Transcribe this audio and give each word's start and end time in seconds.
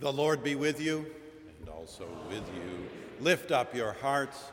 The 0.00 0.12
Lord 0.12 0.42
be 0.42 0.56
with 0.56 0.80
you 0.80 1.06
and 1.60 1.68
also 1.68 2.06
with 2.28 2.46
you. 2.54 2.88
Lift 3.20 3.52
up 3.52 3.74
your 3.74 3.92
hearts. 3.92 4.50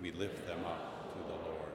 We 0.00 0.12
lift 0.12 0.46
them 0.46 0.60
up 0.64 1.12
to 1.12 1.18
the 1.18 1.50
Lord. 1.50 1.72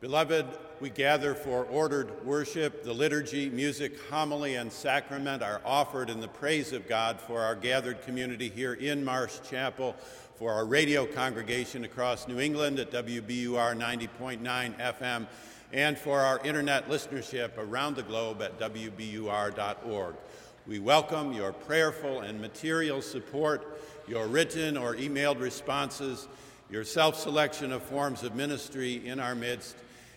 Beloved, 0.00 0.46
we 0.80 0.90
gather 0.90 1.34
for 1.34 1.64
ordered 1.64 2.24
worship. 2.26 2.82
The 2.82 2.92
liturgy, 2.92 3.48
music, 3.48 3.92
homily, 4.10 4.56
and 4.56 4.72
sacrament 4.72 5.42
are 5.42 5.60
offered 5.64 6.10
in 6.10 6.20
the 6.20 6.28
praise 6.28 6.72
of 6.72 6.88
God 6.88 7.20
for 7.20 7.40
our 7.40 7.54
gathered 7.54 8.02
community 8.02 8.48
here 8.48 8.74
in 8.74 9.04
Marsh 9.04 9.38
Chapel, 9.48 9.94
for 10.34 10.52
our 10.52 10.66
radio 10.66 11.06
congregation 11.06 11.84
across 11.84 12.26
New 12.26 12.40
England 12.40 12.80
at 12.80 12.90
WBUR 12.90 13.76
90.9 13.76 14.40
FM, 14.78 15.26
and 15.72 15.96
for 15.96 16.20
our 16.20 16.40
internet 16.44 16.88
listenership 16.88 17.56
around 17.56 17.94
the 17.94 18.02
globe 18.02 18.42
at 18.42 18.58
WBUR.org. 18.58 20.14
We 20.68 20.80
welcome 20.80 21.32
your 21.32 21.52
prayerful 21.54 22.20
and 22.20 22.42
material 22.42 23.00
support, 23.00 23.80
your 24.06 24.26
written 24.26 24.76
or 24.76 24.96
emailed 24.96 25.40
responses, 25.40 26.28
your 26.70 26.84
self 26.84 27.18
selection 27.18 27.72
of 27.72 27.82
forms 27.82 28.22
of 28.22 28.34
ministry 28.34 29.06
in 29.06 29.18
our 29.18 29.34
midst, 29.34 29.76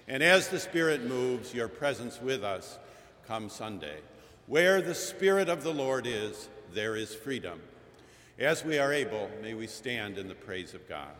and 0.09 0.21
as 0.21 0.49
the 0.49 0.59
Spirit 0.59 1.05
moves, 1.05 1.53
your 1.53 1.69
presence 1.69 2.21
with 2.21 2.43
us 2.43 2.77
come 3.25 3.47
Sunday. 3.47 3.99
Where 4.47 4.81
the 4.81 4.93
Spirit 4.93 5.47
of 5.47 5.63
the 5.63 5.73
Lord 5.73 6.05
is, 6.05 6.49
there 6.73 6.97
is 6.97 7.15
freedom. 7.15 7.61
As 8.37 8.65
we 8.65 8.77
are 8.77 8.91
able, 8.91 9.29
may 9.41 9.53
we 9.53 9.67
stand 9.67 10.17
in 10.17 10.27
the 10.27 10.35
praise 10.35 10.73
of 10.73 10.85
God. 10.89 11.15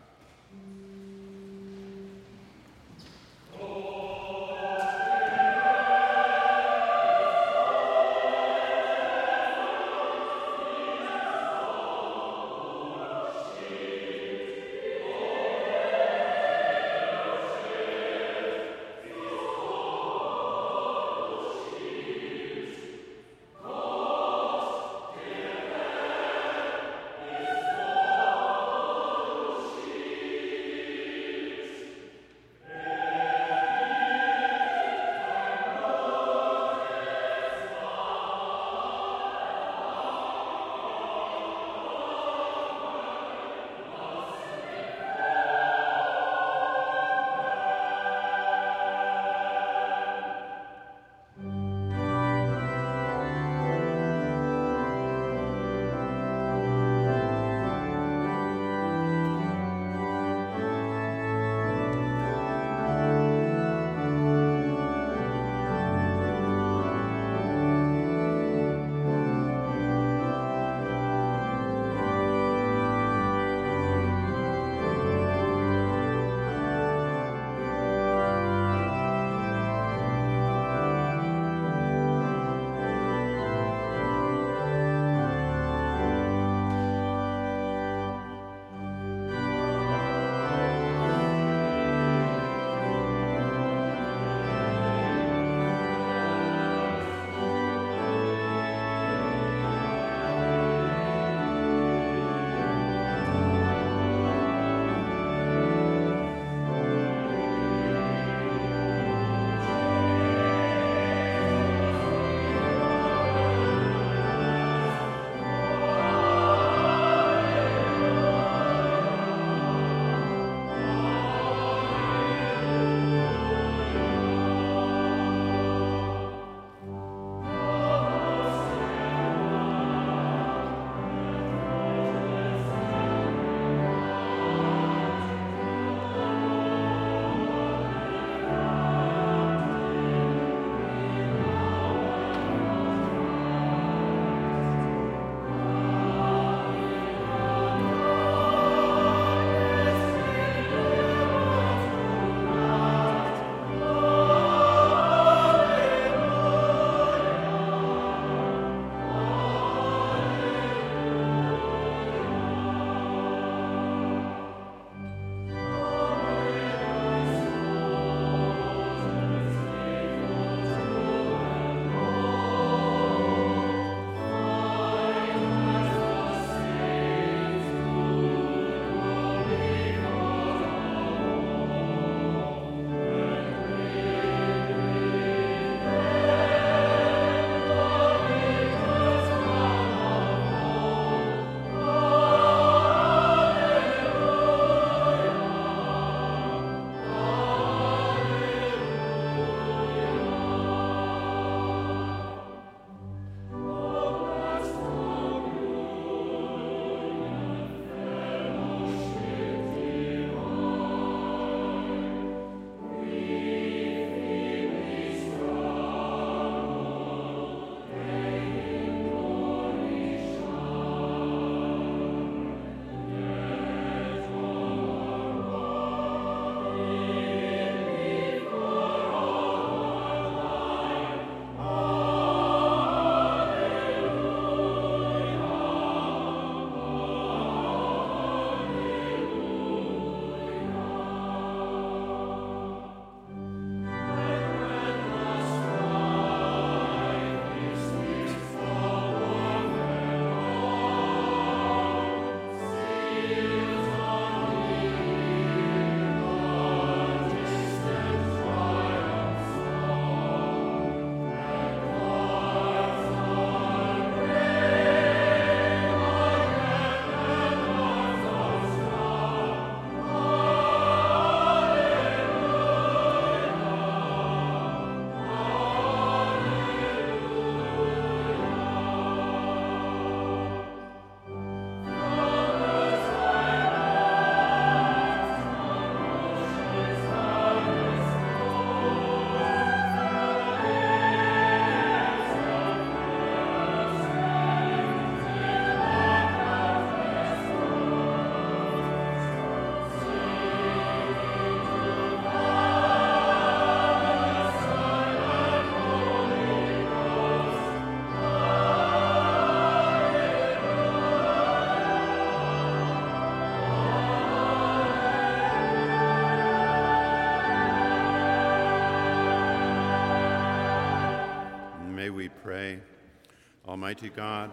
Almighty 323.82 324.10
God, 324.10 324.52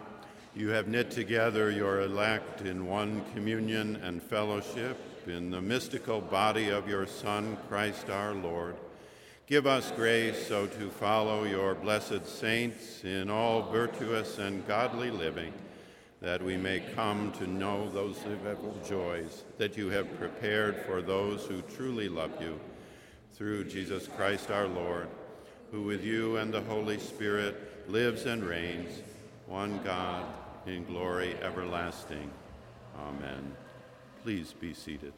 you 0.56 0.70
have 0.70 0.88
knit 0.88 1.12
together 1.12 1.70
your 1.70 2.00
elect 2.00 2.62
in 2.62 2.88
one 2.88 3.22
communion 3.32 3.94
and 4.02 4.20
fellowship 4.20 4.98
in 5.28 5.52
the 5.52 5.60
mystical 5.60 6.20
body 6.20 6.70
of 6.70 6.88
your 6.88 7.06
Son, 7.06 7.56
Christ 7.68 8.10
our 8.10 8.34
Lord. 8.34 8.74
Give 9.46 9.68
us 9.68 9.92
grace 9.92 10.48
so 10.48 10.66
to 10.66 10.90
follow 10.90 11.44
your 11.44 11.76
blessed 11.76 12.26
saints 12.26 13.04
in 13.04 13.30
all 13.30 13.70
virtuous 13.70 14.38
and 14.38 14.66
godly 14.66 15.12
living, 15.12 15.52
that 16.20 16.42
we 16.42 16.56
may 16.56 16.80
come 16.80 17.30
to 17.38 17.46
know 17.46 17.88
those 17.88 18.20
ineffable 18.24 18.80
joys 18.84 19.44
that 19.58 19.76
you 19.76 19.90
have 19.90 20.18
prepared 20.18 20.76
for 20.86 21.02
those 21.02 21.46
who 21.46 21.62
truly 21.76 22.08
love 22.08 22.32
you. 22.42 22.58
Through 23.34 23.66
Jesus 23.66 24.08
Christ 24.08 24.50
our 24.50 24.66
Lord, 24.66 25.06
who 25.70 25.82
with 25.82 26.02
you 26.02 26.38
and 26.38 26.52
the 26.52 26.62
Holy 26.62 26.98
Spirit 26.98 27.86
lives 27.88 28.26
and 28.26 28.42
reigns, 28.42 29.02
one 29.50 29.80
God, 29.82 30.24
in 30.66 30.84
glory 30.84 31.34
everlasting. 31.42 32.30
Amen. 33.00 33.52
Please 34.22 34.54
be 34.60 34.72
seated. 34.72 35.12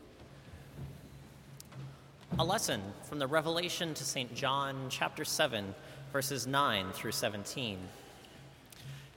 A 2.38 2.44
lesson 2.44 2.80
from 3.02 3.18
the 3.18 3.26
Revelation 3.26 3.92
to 3.92 4.04
St. 4.04 4.34
John, 4.34 4.86
chapter 4.88 5.26
7, 5.26 5.74
verses 6.14 6.46
9 6.46 6.92
through 6.92 7.12
17. 7.12 7.78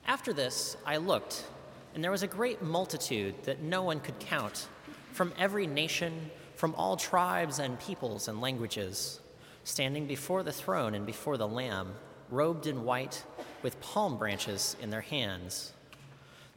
After 0.06 0.34
this, 0.34 0.76
I 0.86 0.98
looked, 0.98 1.46
and 1.94 2.04
there 2.04 2.12
was 2.12 2.24
a 2.24 2.28
great 2.28 2.62
multitude 2.62 3.36
that 3.44 3.62
no 3.62 3.84
one 3.84 4.02
could 4.02 4.20
count, 4.20 4.68
from 5.14 5.32
every 5.40 5.66
nation, 5.66 6.30
from 6.58 6.76
all 6.76 6.98
tribes 6.98 7.60
and 7.60 7.80
peoples 7.80 8.28
and 8.28 8.42
languages, 8.42 9.22
standing 9.64 10.08
before 10.08 10.44
the 10.44 10.52
throne 10.52 10.94
and 10.94 11.06
before 11.06 11.38
the 11.38 11.48
Lamb, 11.48 11.94
robed 12.30 12.68
in 12.68 12.84
white, 12.84 13.24
with 13.62 13.80
palm 13.82 14.18
branches 14.18 14.76
in 14.82 14.90
their 14.90 15.02
hands. 15.02 15.74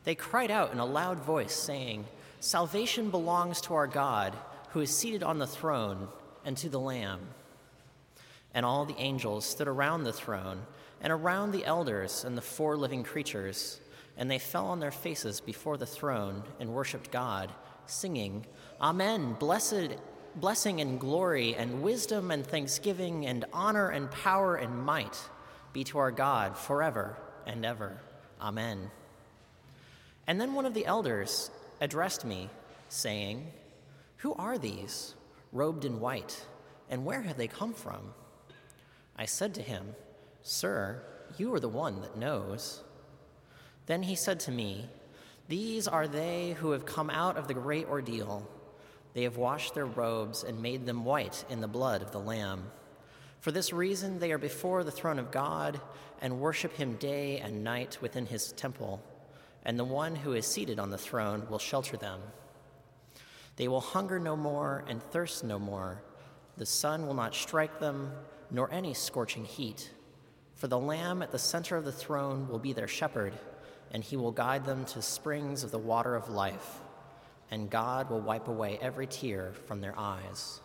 They 0.05 0.15
cried 0.15 0.51
out 0.51 0.73
in 0.73 0.79
a 0.79 0.87
loud 0.87 1.19
voice, 1.21 1.55
saying, 1.55 2.07
Salvation 2.41 3.11
belongs 3.11 3.61
to 3.63 3.75
our 3.75 3.87
God, 3.87 4.35
who 4.71 4.81
is 4.81 4.95
seated 4.95 5.23
on 5.23 5.39
the 5.39 5.47
throne, 5.47 6.09
and 6.45 6.57
to 6.59 6.69
the 6.69 6.81
Lamb. 6.81 7.21
And 8.55 8.65
all 8.65 8.85
the 8.85 8.99
angels 8.99 9.45
stood 9.45 9.69
around 9.69 10.05
the 10.05 10.13
throne, 10.13 10.63
and 11.01 11.13
around 11.13 11.53
the 11.53 11.65
elders 11.65 12.25
and 12.25 12.37
the 12.37 12.43
four 12.43 12.77
living 12.77 13.03
creatures, 13.03 13.81
and 14.17 14.31
they 14.31 14.39
fell 14.39 14.67
on 14.67 14.81
their 14.81 14.91
faces 14.91 15.41
before 15.41 15.77
the 15.77 15.87
throne 15.87 16.43
and 16.59 16.75
worshiped 16.75 17.11
God, 17.11 17.53
singing, 17.87 18.47
Amen, 18.81 19.37
blessed, 19.39 19.97
blessing 20.37 20.81
and 20.81 21.01
glory, 21.01 21.55
and 21.55 21.83
wisdom 21.83 22.31
and 22.31 22.47
thanksgiving, 22.47 23.27
and 23.27 23.45
honor 23.53 23.91
and 23.91 24.11
power 24.11 24.57
and 24.57 24.85
might 24.85 25.19
be 25.79 25.85
to 25.85 25.99
our 25.99 26.11
God 26.11 26.59
forever 26.59 27.17
and 27.47 27.65
ever. 27.65 28.01
Amen. 28.41 28.91
And 30.27 30.41
then 30.41 30.55
one 30.55 30.67
of 30.67 30.75
the 30.75 30.87
elders 30.87 31.53
addressed 31.81 32.25
me, 32.25 32.51
saying, 32.89 33.47
Who 34.17 34.35
are 34.35 34.59
these, 34.59 35.15
robed 35.53 35.85
in 35.85 36.01
white, 36.01 36.45
and 36.91 37.05
where 37.05 37.23
have 37.23 37.37
they 37.37 37.47
come 37.47 37.75
from? 37.75 38.13
I 39.17 39.27
said 39.27 39.55
to 39.55 39.63
him, 39.63 39.95
Sir, 40.43 41.01
you 41.37 41.55
are 41.55 41.61
the 41.61 41.69
one 41.69 42.01
that 42.01 42.17
knows. 42.17 42.83
Then 43.87 44.03
he 44.03 44.17
said 44.17 44.41
to 44.41 44.51
me, 44.51 44.89
These 45.47 45.87
are 45.87 46.09
they 46.09 46.57
who 46.59 46.73
have 46.73 46.87
come 46.87 47.09
out 47.09 47.37
of 47.37 47.47
the 47.47 47.55
great 47.55 47.87
ordeal. 47.87 48.49
They 49.15 49.23
have 49.23 49.37
washed 49.37 49.75
their 49.75 49.87
robes 49.87 50.43
and 50.43 50.61
made 50.61 50.87
them 50.87 51.05
white 51.05 51.45
in 51.49 51.61
the 51.61 51.69
blood 51.69 52.03
of 52.03 52.11
the 52.11 52.19
Lamb. 52.19 52.65
For 53.41 53.53
this 53.53 53.73
reason, 53.73 54.19
they 54.19 54.33
are 54.33 54.39
before 54.39 54.85
the 54.85 54.91
throne 54.91 55.19
of 55.19 55.31
God 55.31 55.81
and 56.21 56.41
worship 56.41 56.73
him 56.75 56.97
day 56.97 57.39
and 57.39 57.63
night 57.63 57.99
within 58.01 58.27
his 58.27 58.53
temple 58.53 59.03
and 59.69 59.79
the 59.79 59.85
one 59.85 60.17
who 60.17 60.33
is 60.33 60.47
seated 60.47 60.79
on 60.79 60.89
the 60.89 60.97
throne 60.97 61.47
will 61.51 61.59
shelter 61.59 61.99
them. 61.99 62.21
They 63.57 63.69
will 63.69 63.83
hunger 63.83 64.19
no 64.19 64.35
more 64.35 64.83
and 64.89 65.03
thirst 65.03 65.45
no 65.45 65.59
more. 65.59 66.03
The 66.57 66.65
sun 66.65 67.07
will 67.07 67.13
not 67.13 67.35
strike 67.35 67.79
them, 67.79 68.13
nor 68.51 68.73
any 68.73 68.95
scorching 68.95 69.45
heat. 69.45 69.93
For 70.55 70.69
the 70.69 70.79
Lamb 70.79 71.23
at 71.23 71.33
the 71.33 71.39
center 71.39 71.77
of 71.77 71.85
the 71.85 71.93
throne 71.93 72.49
will 72.49 72.59
be 72.59 72.73
their 72.73 72.89
shepherd, 72.89 73.35
and 73.91 74.03
he 74.03 74.17
will 74.17 74.33
guide 74.33 74.65
them 74.65 74.87
to 74.87 75.03
springs 75.03 75.65
of 75.65 75.71
the 75.71 75.79
water 75.79 76.15
of 76.15 76.31
life, 76.31 76.81
and 77.51 77.71
God 77.71 78.09
will 78.09 78.21
wipe 78.21 78.49
away 78.49 78.79
every 78.81 79.07
tear 79.07 79.53
from 79.67 79.83
their 79.83 79.95
eyes. 79.99 80.63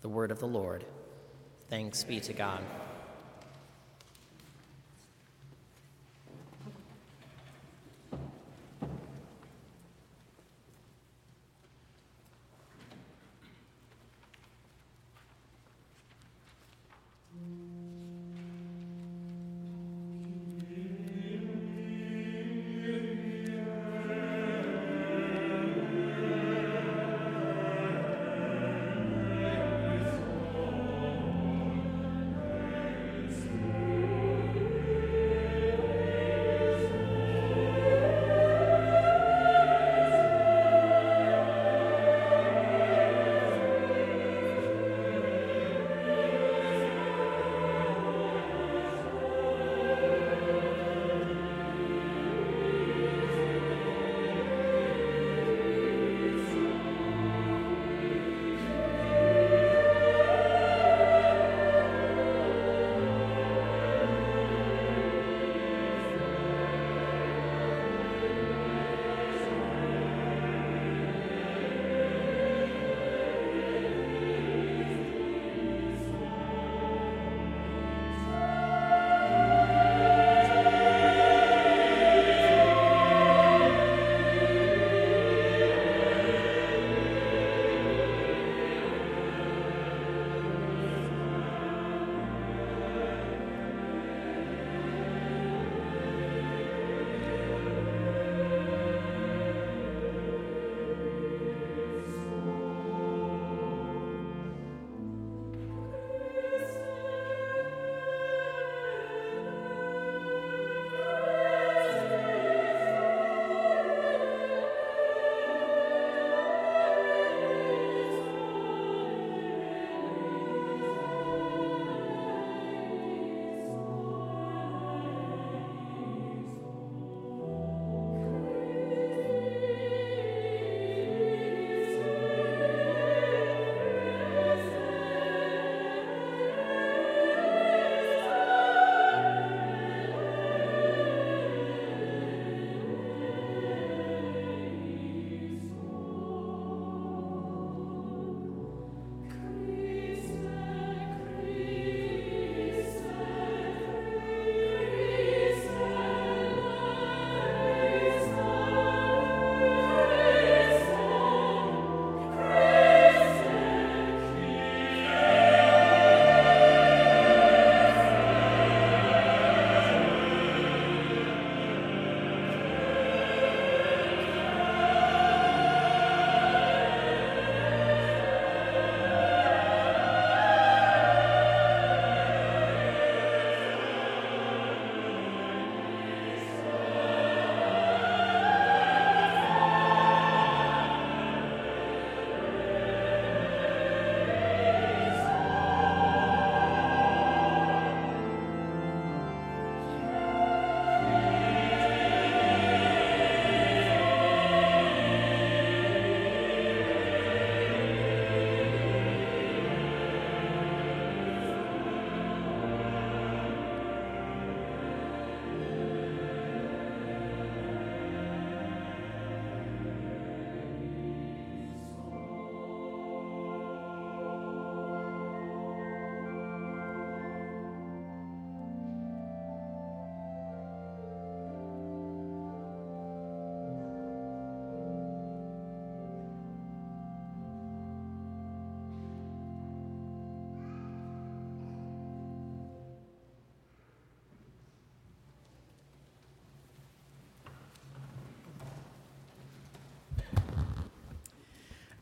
The 0.00 0.08
word 0.08 0.30
of 0.30 0.40
the 0.40 0.46
Lord. 0.46 0.86
Thanks 1.70 2.02
be 2.02 2.18
to 2.18 2.32
God. 2.32 2.64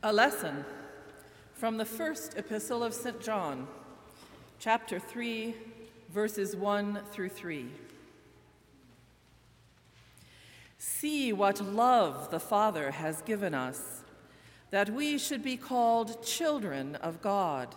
A 0.08 0.12
lesson 0.18 0.64
from 1.52 1.76
the 1.76 1.84
first 1.84 2.38
epistle 2.38 2.82
of 2.82 2.94
St. 2.94 3.20
John, 3.20 3.68
chapter 4.58 4.98
3, 4.98 5.54
verses 6.08 6.56
1 6.56 7.00
through 7.12 7.28
3. 7.28 7.66
See 10.78 11.30
what 11.34 11.60
love 11.60 12.30
the 12.30 12.40
Father 12.40 12.92
has 12.92 13.20
given 13.20 13.52
us, 13.52 14.00
that 14.70 14.88
we 14.88 15.18
should 15.18 15.42
be 15.42 15.58
called 15.58 16.24
children 16.24 16.94
of 17.02 17.20
God. 17.20 17.74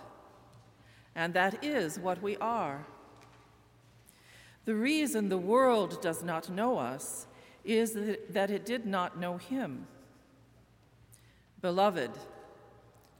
And 1.13 1.33
that 1.33 1.61
is 1.61 1.99
what 1.99 2.21
we 2.21 2.37
are. 2.37 2.85
The 4.63 4.75
reason 4.75 5.27
the 5.27 5.37
world 5.37 6.01
does 6.01 6.23
not 6.23 6.49
know 6.49 6.77
us 6.77 7.27
is 7.65 7.91
that 8.29 8.49
it 8.49 8.65
did 8.65 8.85
not 8.85 9.19
know 9.19 9.35
Him. 9.35 9.85
Beloved, 11.61 12.09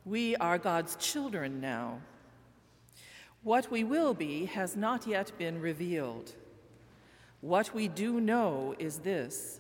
we 0.04 0.36
are 0.38 0.58
God's 0.58 0.96
children 0.96 1.62
now. 1.62 2.00
What 3.44 3.70
we 3.70 3.84
will 3.84 4.16
be 4.16 4.46
has 4.46 4.76
not 4.76 5.06
yet 5.06 5.32
been 5.38 5.62
revealed. 5.62 6.34
What 7.42 7.76
we 7.76 7.88
do 7.88 8.20
know 8.20 8.74
is 8.80 9.00
this 9.00 9.60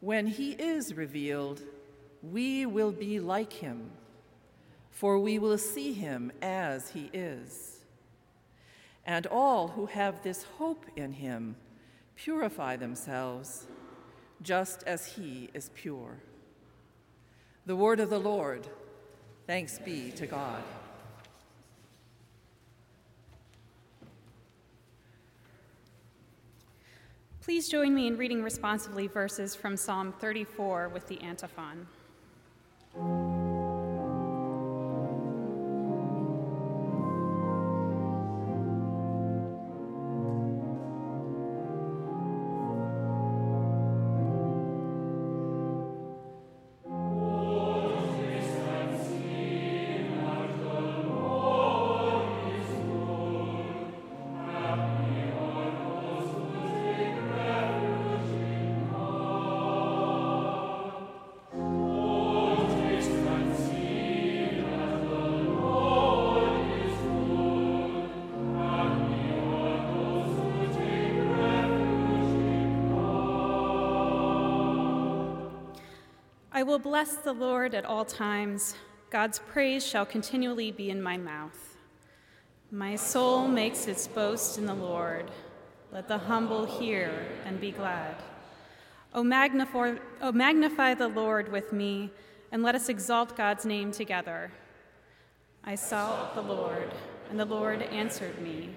when 0.00 0.28
he 0.28 0.52
is 0.52 0.94
revealed, 0.94 1.62
we 2.22 2.64
will 2.64 2.92
be 2.92 3.18
like 3.18 3.52
him, 3.52 3.90
for 4.92 5.18
we 5.18 5.40
will 5.40 5.58
see 5.58 5.92
him 5.92 6.30
as 6.40 6.90
he 6.90 7.10
is. 7.12 7.80
And 9.04 9.26
all 9.26 9.66
who 9.66 9.86
have 9.86 10.22
this 10.22 10.44
hope 10.58 10.86
in 10.94 11.12
him 11.12 11.56
purify 12.14 12.76
themselves, 12.76 13.66
just 14.42 14.84
as 14.84 15.06
he 15.06 15.50
is 15.54 15.72
pure. 15.74 16.18
The 17.68 17.76
word 17.76 18.00
of 18.00 18.08
the 18.08 18.18
Lord. 18.18 18.66
Thanks 19.46 19.78
be 19.78 20.10
to 20.12 20.26
God. 20.26 20.62
Please 27.42 27.68
join 27.68 27.94
me 27.94 28.06
in 28.06 28.16
reading 28.16 28.42
responsively 28.42 29.06
verses 29.06 29.54
from 29.54 29.76
Psalm 29.76 30.14
34 30.18 30.88
with 30.88 31.08
the 31.08 31.20
antiphon. 31.20 31.86
Will 76.68 76.78
bless 76.78 77.16
the 77.16 77.32
Lord 77.32 77.74
at 77.74 77.86
all 77.86 78.04
times. 78.04 78.74
God's 79.08 79.38
praise 79.38 79.86
shall 79.86 80.04
continually 80.04 80.70
be 80.70 80.90
in 80.90 81.00
my 81.00 81.16
mouth. 81.16 81.78
My 82.70 82.94
soul 82.94 83.48
makes 83.48 83.88
its 83.88 84.06
boast 84.06 84.58
in 84.58 84.66
the 84.66 84.74
Lord. 84.74 85.30
Let 85.90 86.08
the 86.08 86.18
humble 86.18 86.66
hear 86.66 87.26
and 87.46 87.58
be 87.58 87.70
glad. 87.70 88.16
Oh, 89.14 89.20
o 89.20 89.24
magnify, 89.24 89.92
o 89.92 89.98
oh, 90.20 90.32
magnify 90.32 90.92
the 90.92 91.08
Lord 91.08 91.50
with 91.50 91.72
me, 91.72 92.10
and 92.52 92.62
let 92.62 92.74
us 92.74 92.90
exalt 92.90 93.34
God's 93.34 93.64
name 93.64 93.90
together. 93.90 94.52
I 95.64 95.74
sought 95.74 96.34
the 96.34 96.42
Lord, 96.42 96.92
and 97.30 97.40
the 97.40 97.46
Lord 97.46 97.80
answered 97.80 98.42
me 98.42 98.68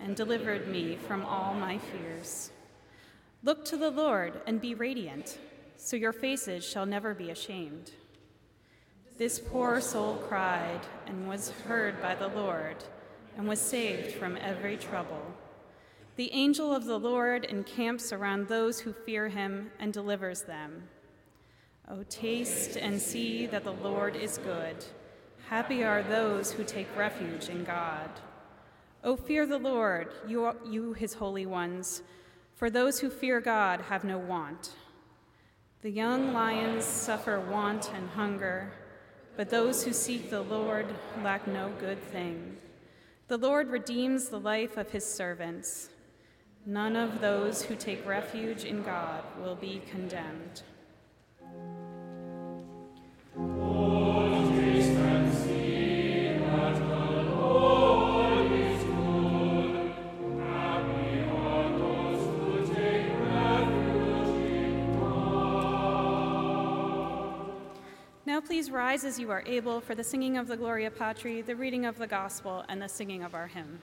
and 0.00 0.16
delivered 0.16 0.68
me 0.68 0.96
from 1.06 1.22
all 1.26 1.52
my 1.52 1.76
fears. 1.76 2.50
Look 3.42 3.66
to 3.66 3.76
the 3.76 3.90
Lord 3.90 4.40
and 4.46 4.58
be 4.58 4.74
radiant 4.74 5.38
so 5.76 5.96
your 5.96 6.12
faces 6.12 6.64
shall 6.64 6.86
never 6.86 7.14
be 7.14 7.30
ashamed. 7.30 7.92
This 9.18 9.38
poor 9.38 9.80
soul 9.80 10.16
cried 10.28 10.80
and 11.06 11.28
was 11.28 11.50
heard 11.66 12.02
by 12.02 12.14
the 12.14 12.28
Lord 12.28 12.76
and 13.36 13.48
was 13.48 13.60
saved 13.60 14.12
from 14.12 14.36
every 14.36 14.76
trouble. 14.76 15.22
The 16.16 16.32
angel 16.32 16.74
of 16.74 16.84
the 16.84 16.98
Lord 16.98 17.44
encamps 17.44 18.12
around 18.12 18.48
those 18.48 18.80
who 18.80 18.92
fear 18.92 19.28
him 19.28 19.70
and 19.78 19.92
delivers 19.92 20.42
them. 20.42 20.84
Oh, 21.88 22.04
taste 22.08 22.76
and 22.76 23.00
see 23.00 23.46
that 23.46 23.64
the 23.64 23.72
Lord 23.72 24.16
is 24.16 24.38
good. 24.38 24.76
Happy 25.48 25.84
are 25.84 26.02
those 26.02 26.50
who 26.50 26.64
take 26.64 26.88
refuge 26.96 27.48
in 27.48 27.64
God. 27.64 28.10
Oh, 29.04 29.14
fear 29.14 29.46
the 29.46 29.58
Lord, 29.58 30.08
you, 30.26 30.52
you 30.68 30.92
his 30.94 31.14
holy 31.14 31.46
ones, 31.46 32.02
for 32.54 32.70
those 32.70 32.98
who 32.98 33.08
fear 33.08 33.40
God 33.40 33.82
have 33.82 34.02
no 34.02 34.18
want. 34.18 34.74
The 35.86 35.92
young 35.92 36.32
lions 36.32 36.84
suffer 36.84 37.38
want 37.38 37.92
and 37.94 38.08
hunger, 38.08 38.72
but 39.36 39.50
those 39.50 39.84
who 39.84 39.92
seek 39.92 40.30
the 40.30 40.40
Lord 40.40 40.92
lack 41.22 41.46
no 41.46 41.70
good 41.78 42.02
thing. 42.02 42.56
The 43.28 43.38
Lord 43.38 43.68
redeems 43.68 44.28
the 44.28 44.40
life 44.40 44.78
of 44.78 44.90
his 44.90 45.04
servants. 45.06 45.90
None 46.66 46.96
of 46.96 47.20
those 47.20 47.62
who 47.62 47.76
take 47.76 48.04
refuge 48.04 48.64
in 48.64 48.82
God 48.82 49.22
will 49.40 49.54
be 49.54 49.80
condemned. 49.88 50.64
Now 68.36 68.42
please 68.42 68.70
rise 68.70 69.02
as 69.06 69.18
you 69.18 69.30
are 69.30 69.42
able 69.46 69.80
for 69.80 69.94
the 69.94 70.04
singing 70.04 70.36
of 70.36 70.46
the 70.46 70.58
Gloria 70.58 70.90
Patri, 70.90 71.40
the 71.40 71.56
reading 71.56 71.86
of 71.86 71.96
the 71.96 72.06
Gospel, 72.06 72.66
and 72.68 72.82
the 72.82 72.86
singing 72.86 73.22
of 73.22 73.34
our 73.34 73.46
hymn. 73.46 73.78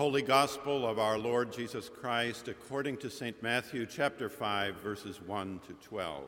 Holy 0.00 0.22
Gospel 0.22 0.88
of 0.88 0.98
our 0.98 1.18
Lord 1.18 1.52
Jesus 1.52 1.90
Christ 1.90 2.48
according 2.48 2.96
to 2.96 3.10
St. 3.10 3.42
Matthew 3.42 3.84
chapter 3.84 4.30
5 4.30 4.76
verses 4.76 5.20
1 5.20 5.60
to 5.66 5.74
12. 5.74 6.22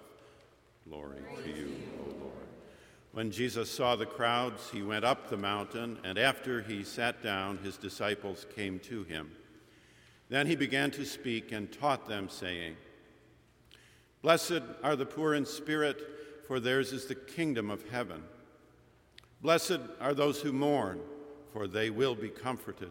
Glory 0.86 1.22
to 1.42 1.48
you, 1.48 1.72
O 1.98 2.10
Lord. 2.20 2.46
When 3.12 3.30
Jesus 3.30 3.70
saw 3.70 3.96
the 3.96 4.04
crowds, 4.04 4.68
he 4.70 4.82
went 4.82 5.06
up 5.06 5.30
the 5.30 5.38
mountain, 5.38 5.98
and 6.04 6.18
after 6.18 6.60
he 6.60 6.84
sat 6.84 7.22
down, 7.22 7.56
his 7.64 7.78
disciples 7.78 8.44
came 8.54 8.78
to 8.80 9.04
him. 9.04 9.30
Then 10.28 10.46
he 10.46 10.54
began 10.54 10.90
to 10.90 11.06
speak 11.06 11.50
and 11.50 11.72
taught 11.72 12.06
them, 12.06 12.28
saying, 12.28 12.76
Blessed 14.20 14.60
are 14.82 14.96
the 14.96 15.06
poor 15.06 15.32
in 15.32 15.46
spirit, 15.46 15.96
for 16.46 16.60
theirs 16.60 16.92
is 16.92 17.06
the 17.06 17.14
kingdom 17.14 17.70
of 17.70 17.88
heaven. 17.88 18.22
Blessed 19.40 19.80
are 19.98 20.12
those 20.12 20.42
who 20.42 20.52
mourn, 20.52 21.00
for 21.54 21.66
they 21.66 21.88
will 21.88 22.14
be 22.14 22.28
comforted. 22.28 22.90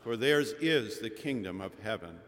for 0.00 0.16
theirs 0.16 0.54
is 0.60 0.98
the 0.98 1.10
kingdom 1.10 1.60
of 1.60 1.72
heaven. 1.82 2.18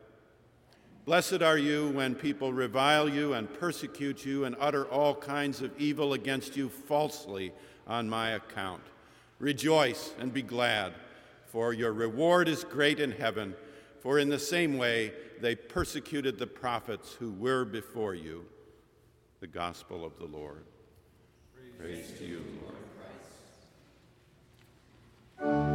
Blessed 1.05 1.43
are 1.43 1.59
you 1.59 1.89
when 1.91 2.15
people 2.15 2.53
revile 2.53 3.09
you 3.09 3.33
and 3.33 3.53
persecute 3.59 4.25
you 4.25 4.45
and 4.45 4.55
utter 4.61 4.85
all 4.87 5.15
kinds 5.15 5.61
of 5.61 5.73
evil 5.81 6.13
against 6.13 6.57
you 6.57 6.69
falsely 6.69 7.53
on 7.89 8.09
my 8.09 8.31
account. 8.31 8.83
Rejoice 9.41 10.13
and 10.21 10.33
be 10.33 10.43
glad, 10.43 10.93
for 11.47 11.73
your 11.73 11.93
reward 11.93 12.49
is 12.49 12.63
great 12.63 13.01
in 13.01 13.11
heaven, 13.11 13.57
for 14.01 14.21
in 14.21 14.29
the 14.29 14.39
same 14.39 14.79
way 14.79 15.13
they 15.41 15.57
persecuted 15.57 16.39
the 16.39 16.47
prophets 16.47 17.15
who 17.15 17.33
were 17.33 17.65
before 17.65 18.15
you. 18.15 18.45
The 19.41 19.49
Gospel 19.49 20.05
of 20.05 20.17
the 20.19 20.27
Lord. 20.27 20.65
Praise, 21.77 22.07
Praise 22.07 22.19
to 22.19 22.25
you, 22.25 22.45
Lord. 25.41 25.72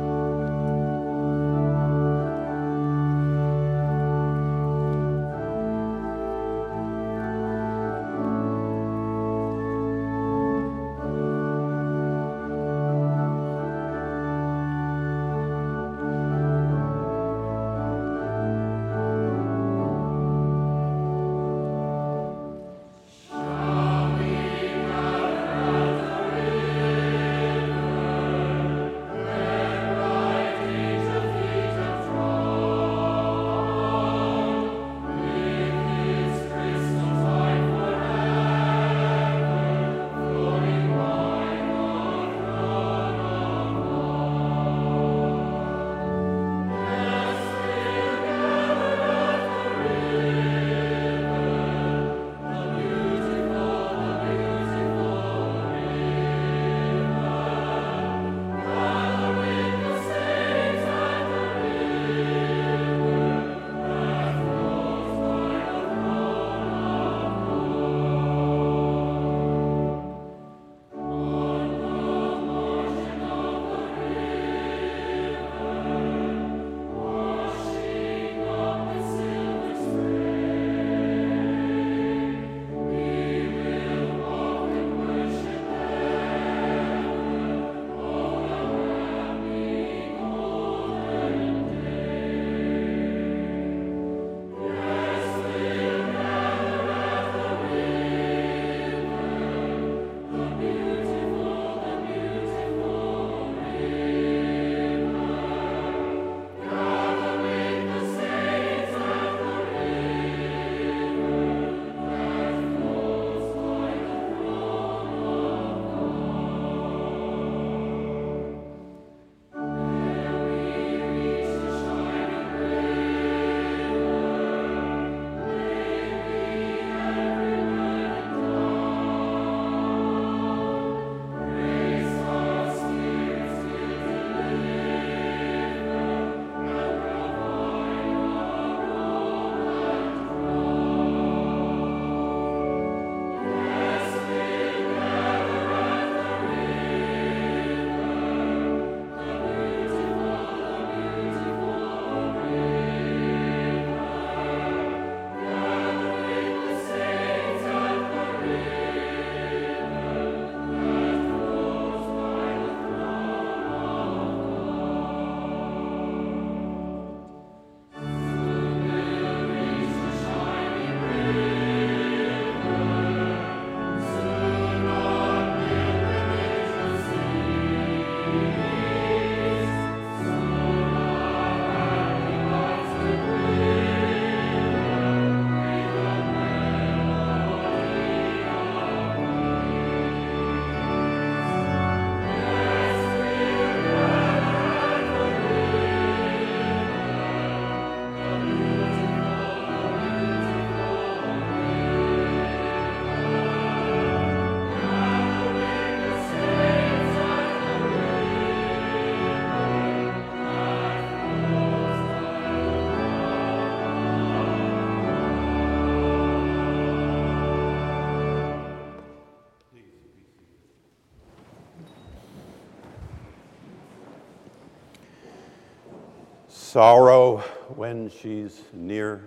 Sorrow 226.78 227.38
when 227.76 228.08
she's 228.08 228.62
near 228.72 229.24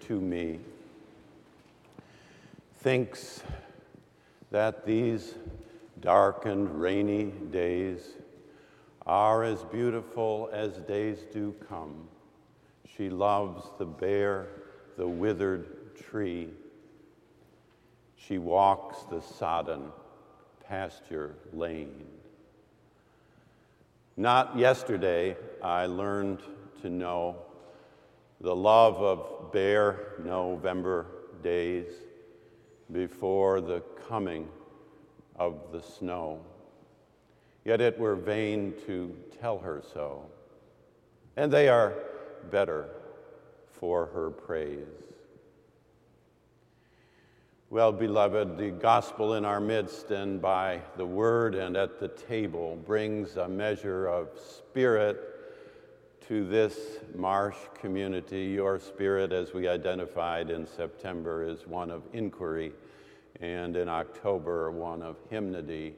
to 0.00 0.20
me 0.20 0.58
thinks 2.80 3.40
that 4.50 4.84
these 4.84 5.36
dark 6.00 6.44
and 6.46 6.80
rainy 6.80 7.26
days 7.52 8.00
are 9.06 9.44
as 9.44 9.62
beautiful 9.62 10.50
as 10.52 10.78
days 10.78 11.24
do 11.32 11.54
come. 11.68 12.08
She 12.96 13.10
loves 13.10 13.70
the 13.78 13.86
bare, 13.86 14.48
the 14.96 15.06
withered 15.06 15.94
tree. 15.94 16.48
She 18.16 18.38
walks 18.38 19.04
the 19.04 19.20
sodden 19.20 19.92
pasture 20.66 21.36
lane. 21.52 22.06
Not 24.16 24.58
yesterday, 24.58 25.36
I 25.62 25.86
learned 25.86 26.40
to 26.82 26.90
know 26.90 27.36
the 28.40 28.54
love 28.54 28.96
of 28.96 29.52
bare 29.52 30.14
November 30.24 31.06
days 31.42 31.86
before 32.92 33.60
the 33.60 33.80
coming 34.08 34.48
of 35.36 35.72
the 35.72 35.82
snow. 35.82 36.40
Yet 37.64 37.80
it 37.80 37.98
were 37.98 38.14
vain 38.14 38.74
to 38.86 39.14
tell 39.40 39.58
her 39.58 39.82
so, 39.92 40.24
and 41.36 41.52
they 41.52 41.68
are 41.68 41.94
better 42.50 42.88
for 43.72 44.06
her 44.06 44.30
praise. 44.30 44.86
Well, 47.70 47.92
beloved, 47.92 48.56
the 48.56 48.70
gospel 48.70 49.34
in 49.34 49.44
our 49.44 49.60
midst 49.60 50.10
and 50.10 50.40
by 50.40 50.80
the 50.96 51.04
word 51.04 51.54
and 51.54 51.76
at 51.76 52.00
the 52.00 52.08
table 52.08 52.76
brings 52.86 53.36
a 53.36 53.46
measure 53.46 54.06
of 54.06 54.28
spirit 54.38 55.37
to 56.28 56.46
this 56.46 56.98
marsh 57.14 57.56
community. 57.80 58.44
Your 58.44 58.78
spirit, 58.78 59.32
as 59.32 59.54
we 59.54 59.66
identified 59.66 60.50
in 60.50 60.66
September, 60.66 61.42
is 61.42 61.66
one 61.66 61.90
of 61.90 62.02
inquiry, 62.12 62.74
and 63.40 63.74
in 63.78 63.88
October, 63.88 64.70
one 64.70 65.00
of 65.00 65.16
hymnody. 65.30 65.94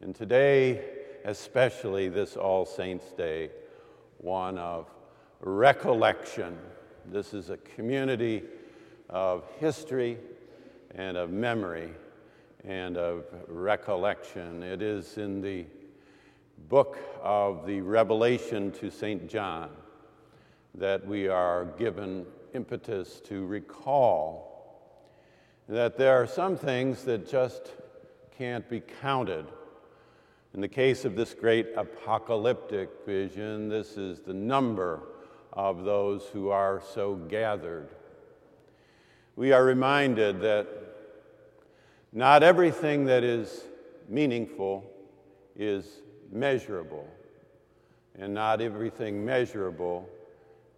And 0.00 0.14
today, 0.14 0.82
especially 1.26 2.08
this 2.08 2.38
All 2.38 2.64
Saints' 2.64 3.12
Day, 3.12 3.50
one 4.16 4.56
of 4.56 4.88
recollection. 5.40 6.56
This 7.04 7.34
is 7.34 7.50
a 7.50 7.58
community 7.58 8.44
of 9.10 9.44
history 9.58 10.16
and 10.94 11.18
of 11.18 11.28
memory 11.28 11.90
and 12.64 12.96
of 12.96 13.26
recollection. 13.46 14.62
It 14.62 14.80
is 14.80 15.18
in 15.18 15.42
the 15.42 15.66
book 16.68 16.98
of 17.22 17.66
the 17.66 17.80
Revelation 17.80 18.72
to 18.72 18.90
St. 18.90 19.28
John 19.28 19.70
that 20.74 21.06
we 21.06 21.28
are 21.28 21.66
given 21.78 22.26
impetus 22.54 23.20
to 23.20 23.46
recall 23.46 24.46
that 25.68 25.96
there 25.96 26.20
are 26.20 26.26
some 26.26 26.56
things 26.56 27.02
that 27.04 27.28
just 27.28 27.72
can't 28.36 28.68
be 28.68 28.80
counted. 29.00 29.46
In 30.54 30.60
the 30.60 30.68
case 30.68 31.04
of 31.04 31.16
this 31.16 31.34
great 31.34 31.68
apocalyptic 31.76 32.88
vision, 33.04 33.68
this 33.68 33.96
is 33.96 34.20
the 34.20 34.34
number 34.34 35.02
of 35.52 35.84
those 35.84 36.24
who 36.32 36.50
are 36.50 36.82
so 36.94 37.14
gathered. 37.14 37.88
We 39.34 39.52
are 39.52 39.64
reminded 39.64 40.40
that 40.40 40.66
not 42.12 42.42
everything 42.42 43.04
that 43.06 43.24
is 43.24 43.64
meaningful 44.08 44.84
is 45.56 45.86
measurable, 46.32 47.08
and 48.18 48.32
not 48.32 48.60
everything 48.60 49.24
measurable 49.24 50.08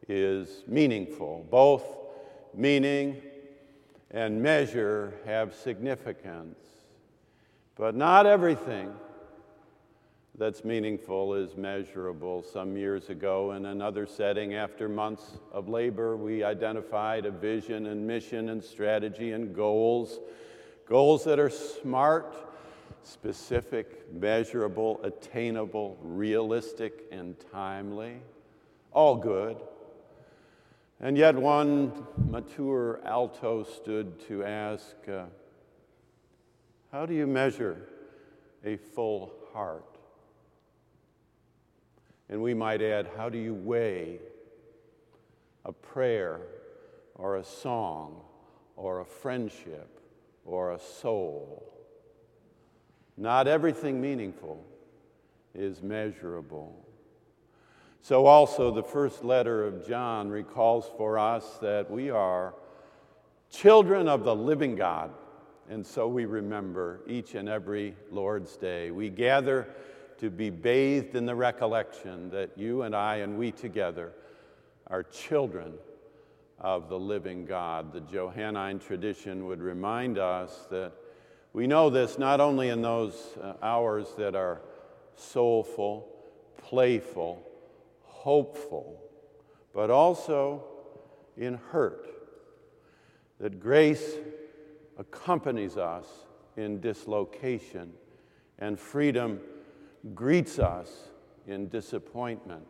is 0.09 0.65
meaningful. 0.67 1.47
Both 1.51 1.85
meaning 2.55 3.23
and 4.11 4.43
measure 4.43 5.15
have 5.25 5.55
significance, 5.55 6.59
but 7.77 7.95
not 7.95 8.27
everything 8.27 8.93
that's 10.39 10.65
meaningful 10.65 11.35
is 11.35 11.57
measurable. 11.57 12.45
Some 12.45 12.77
years 12.77 13.11
ago, 13.11 13.53
in 13.53 13.67
another 13.67 14.07
setting, 14.07 14.55
after 14.55 14.89
months 14.89 15.39
of 15.53 15.69
labor, 15.69 16.17
we 16.17 16.45
identified 16.45 17.27
a 17.27 17.31
vision 17.31 17.87
and 17.87 18.07
mission 18.07 18.49
and 18.51 18.63
strategy 18.63 19.33
and 19.33 19.55
goals. 19.55 20.21
Goals 20.87 21.25
that 21.25 21.41
are 21.41 21.51
smart 21.51 22.35
specific, 23.03 24.13
measurable, 24.13 25.01
attainable, 25.03 25.99
realistic, 26.03 27.05
and 27.11 27.37
timely. 27.53 28.21
All 28.93 29.17
good. 29.17 29.57
And 31.01 31.17
yet, 31.17 31.37
one 31.37 32.07
mature 32.29 33.01
alto 33.05 33.63
stood 33.63 34.21
to 34.27 34.43
ask, 34.43 34.97
uh, 35.09 35.27
How 36.91 37.07
do 37.07 37.15
you 37.15 37.27
measure 37.27 37.89
a 38.65 38.77
full 38.77 39.33
heart? 39.53 39.99
And 42.29 42.43
we 42.43 42.53
might 42.53 42.83
add, 42.83 43.11
How 43.17 43.29
do 43.29 43.39
you 43.39 43.55
weigh 43.55 44.19
a 45.65 45.73
prayer 45.73 46.41
or 47.15 47.37
a 47.37 47.45
song 47.45 48.23
or 48.75 49.01
a 49.01 49.05
friendship 49.05 50.01
or 50.45 50.73
a 50.73 50.81
soul? 50.81 51.78
Not 53.19 53.49
everything 53.49 54.01
meaningful 54.01 54.65
is 55.53 55.83
measurable. 55.83 56.73
So, 58.01 58.27
also, 58.27 58.71
the 58.71 58.83
first 58.83 59.25
letter 59.25 59.67
of 59.67 59.87
John 59.87 60.29
recalls 60.29 60.89
for 60.97 61.19
us 61.19 61.59
that 61.61 61.91
we 61.91 62.11
are 62.11 62.55
children 63.51 64.07
of 64.07 64.23
the 64.23 64.37
living 64.37 64.77
God. 64.77 65.11
And 65.69 65.85
so 65.85 66.07
we 66.07 66.25
remember 66.25 67.01
each 67.07 67.35
and 67.35 67.49
every 67.49 67.95
Lord's 68.11 68.57
Day. 68.57 68.91
We 68.93 69.11
gather 69.11 69.69
to 70.19 70.31
be 70.31 70.49
bathed 70.49 71.15
in 71.15 71.27
the 71.27 71.35
recollection 71.35 72.31
that 72.31 72.57
you 72.57 72.83
and 72.83 72.95
I 72.95 73.17
and 73.17 73.37
we 73.37 73.51
together 73.51 74.13
are 74.87 75.03
children 75.03 75.75
of 76.61 76.89
the 76.89 76.99
living 76.99 77.45
God. 77.45 77.93
The 77.93 78.01
Johannine 78.01 78.79
tradition 78.79 79.47
would 79.47 79.61
remind 79.61 80.19
us 80.19 80.67
that 80.71 80.93
we 81.53 81.67
know 81.67 81.91
this 81.91 82.19
not 82.19 82.41
only 82.41 82.69
in 82.69 82.83
those 82.83 83.15
uh, 83.43 83.55
hours 83.63 84.09
that 84.19 84.35
are 84.35 84.61
soulful, 85.17 86.09
playful, 86.57 87.43
hopeful, 88.03 89.01
but 89.75 89.91
also 89.91 90.65
in 91.37 91.55
hurt. 91.71 92.09
That 93.41 93.61
grace 93.61 94.15
accompanies 94.99 95.77
us 95.77 96.07
in 96.57 96.81
dislocation, 96.81 97.93
and 98.59 98.79
freedom 98.79 99.41
greets 100.15 100.59
us 100.59 100.91
in 101.47 101.69
disappointment, 101.69 102.67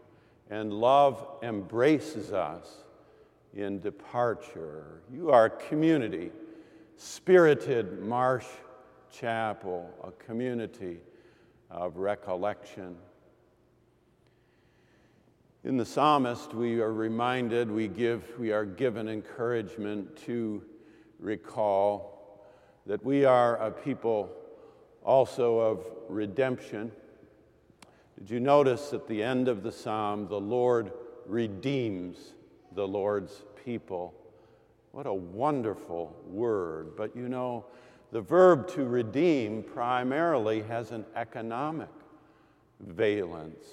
and 0.51 0.73
love 0.73 1.27
embraces 1.43 2.33
us 2.33 2.85
in 3.55 3.81
departure. 3.81 5.03
You 5.12 5.31
are 5.31 5.49
community, 5.49 6.31
spirited 6.97 8.03
marsh 8.03 8.47
chapel, 9.11 9.90
a 10.05 10.11
community 10.25 10.99
of 11.71 11.97
recollection. 11.97 12.97
In 15.64 15.77
the 15.77 15.85
psalmist, 15.85 16.55
we 16.55 16.81
are 16.81 16.92
reminded, 16.92 17.71
we, 17.71 17.88
give, 17.88 18.25
we 18.38 18.53
are 18.53 18.64
given 18.64 19.09
encouragement 19.09 20.16
to 20.25 20.62
recall 21.18 22.47
that 22.87 23.05
we 23.05 23.25
are 23.25 23.57
a 23.57 23.71
people 23.71 24.31
also 25.05 25.59
of 25.59 25.85
redemption. 26.09 26.92
Did 28.18 28.31
you 28.31 28.40
notice 28.40 28.92
at 28.92 29.07
the 29.07 29.23
end 29.23 29.49
of 29.49 29.62
the 29.62 29.73
psalm, 29.73 30.29
the 30.29 30.40
Lord 30.40 30.92
redeems 31.27 32.35
the 32.73 32.87
Lord's 32.87 33.44
people? 33.64 34.14
What 34.92 35.07
a 35.07 35.12
wonderful 35.12 36.16
word. 36.27 36.97
But 36.97 37.14
you 37.14 37.29
know, 37.29 37.66
the 38.11 38.21
verb 38.21 38.68
to 38.68 38.85
redeem 38.85 39.62
primarily 39.62 40.62
has 40.62 40.90
an 40.90 41.05
economic 41.14 41.90
valence 42.81 43.66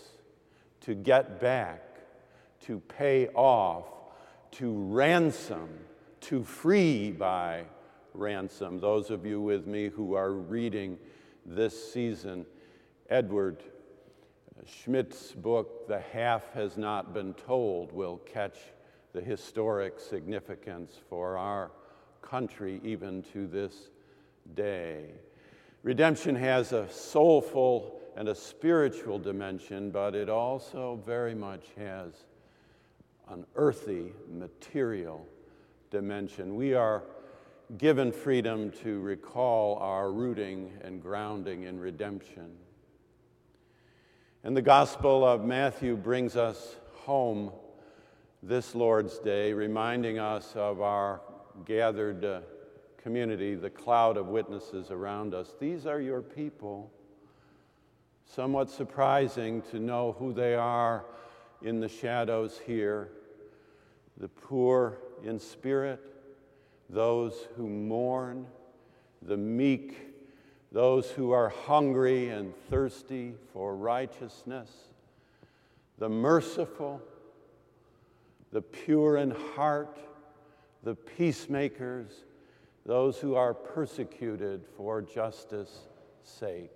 to 0.81 0.93
get 0.93 1.39
back, 1.39 1.81
to 2.61 2.79
pay 2.79 3.27
off, 3.29 3.85
to 4.51 4.71
ransom, 4.73 5.69
to 6.21 6.43
free 6.43 7.11
by 7.11 7.63
ransom. 8.13 8.79
Those 8.79 9.09
of 9.09 9.25
you 9.25 9.41
with 9.41 9.67
me 9.67 9.89
who 9.89 10.13
are 10.15 10.31
reading 10.31 10.97
this 11.45 11.93
season, 11.93 12.45
Edward 13.09 13.63
Schmidt's 14.65 15.31
book, 15.31 15.87
The 15.87 15.99
Half 15.99 16.51
Has 16.53 16.77
Not 16.77 17.13
Been 17.13 17.33
Told, 17.33 17.91
will 17.91 18.17
catch 18.17 18.57
the 19.13 19.21
historic 19.21 19.99
significance 19.99 20.99
for 21.09 21.37
our 21.37 21.71
country 22.21 22.81
even 22.83 23.21
to 23.33 23.47
this 23.47 23.89
day. 24.53 25.05
Redemption 25.83 26.35
has 26.35 26.71
a 26.71 26.89
soulful 26.89 28.01
and 28.15 28.29
a 28.29 28.35
spiritual 28.35 29.19
dimension, 29.19 29.91
but 29.91 30.15
it 30.15 30.29
also 30.29 30.99
very 31.05 31.35
much 31.35 31.65
has 31.77 32.13
an 33.29 33.45
earthy, 33.55 34.13
material 34.31 35.27
dimension. 35.91 36.55
We 36.55 36.73
are 36.73 37.03
given 37.77 38.11
freedom 38.11 38.71
to 38.83 38.99
recall 38.99 39.77
our 39.79 40.11
rooting 40.11 40.71
and 40.81 41.01
grounding 41.01 41.63
in 41.63 41.79
redemption. 41.79 42.51
And 44.43 44.55
the 44.55 44.61
Gospel 44.61 45.25
of 45.25 45.43
Matthew 45.43 45.95
brings 45.95 46.35
us 46.35 46.75
home 46.93 47.51
this 48.43 48.75
Lord's 48.75 49.17
Day, 49.17 49.53
reminding 49.53 50.19
us 50.19 50.53
of 50.55 50.81
our 50.81 51.21
gathered 51.65 52.23
uh, 52.23 52.41
community, 53.05 53.53
the 53.53 53.69
cloud 53.69 54.17
of 54.17 54.29
witnesses 54.29 54.89
around 54.89 55.35
us. 55.35 55.53
These 55.59 55.85
are 55.85 56.01
your 56.01 56.23
people. 56.23 56.91
Somewhat 58.25 58.67
surprising 58.67 59.61
to 59.69 59.77
know 59.77 60.15
who 60.17 60.33
they 60.33 60.55
are 60.55 61.05
in 61.61 61.79
the 61.79 61.87
shadows 61.87 62.59
here 62.65 63.11
the 64.17 64.27
poor 64.29 64.97
in 65.23 65.39
spirit, 65.39 65.99
those 66.89 67.47
who 67.57 67.67
mourn, 67.67 68.47
the 69.21 69.37
meek, 69.37 70.15
those 70.71 71.11
who 71.11 71.31
are 71.31 71.49
hungry 71.49 72.29
and 72.29 72.55
thirsty 72.71 73.35
for 73.53 73.75
righteousness, 73.75 74.71
the 75.99 76.09
merciful, 76.09 77.01
the 78.51 78.61
pure 78.61 79.17
in 79.17 79.31
heart, 79.31 79.99
the 80.81 80.95
peacemakers, 80.95 82.23
those 82.85 83.17
who 83.17 83.35
are 83.35 83.53
persecuted 83.53 84.65
for 84.77 85.01
justice' 85.01 85.87
sake. 86.23 86.71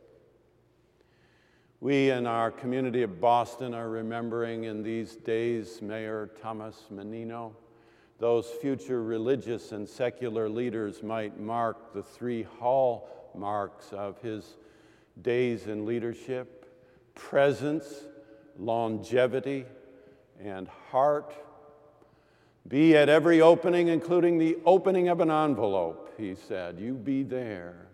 We 1.81 2.09
in 2.09 2.27
our 2.27 2.51
community 2.51 3.03
of 3.03 3.21
Boston 3.21 3.73
are 3.73 3.89
remembering 3.89 4.65
in 4.65 4.83
these 4.83 5.15
days 5.15 5.81
Mayor 5.81 6.29
Thomas 6.41 6.87
Menino. 6.89 7.55
Those 8.17 8.47
future 8.47 9.01
religious 9.01 9.71
and 9.71 9.87
secular 9.87 10.49
leaders 10.49 11.01
might 11.03 11.39
mark 11.39 11.93
the 11.93 12.03
three 12.03 12.43
hallmarks 12.59 13.93
of 13.93 14.19
his 14.21 14.57
days 15.21 15.67
in 15.67 15.85
leadership 15.85 16.57
presence, 17.15 18.05
longevity, 18.57 19.65
and 20.41 20.67
heart. 20.89 21.33
Be 22.69 22.95
at 22.95 23.09
every 23.09 23.41
opening, 23.41 23.89
including 23.89 24.37
the 24.37 24.57
opening 24.63 25.09
of 25.09 25.19
an 25.19 25.31
envelope, 25.31 26.13
he 26.17 26.35
said. 26.35 26.79
You 26.79 26.93
be 26.93 27.23
there 27.23 27.89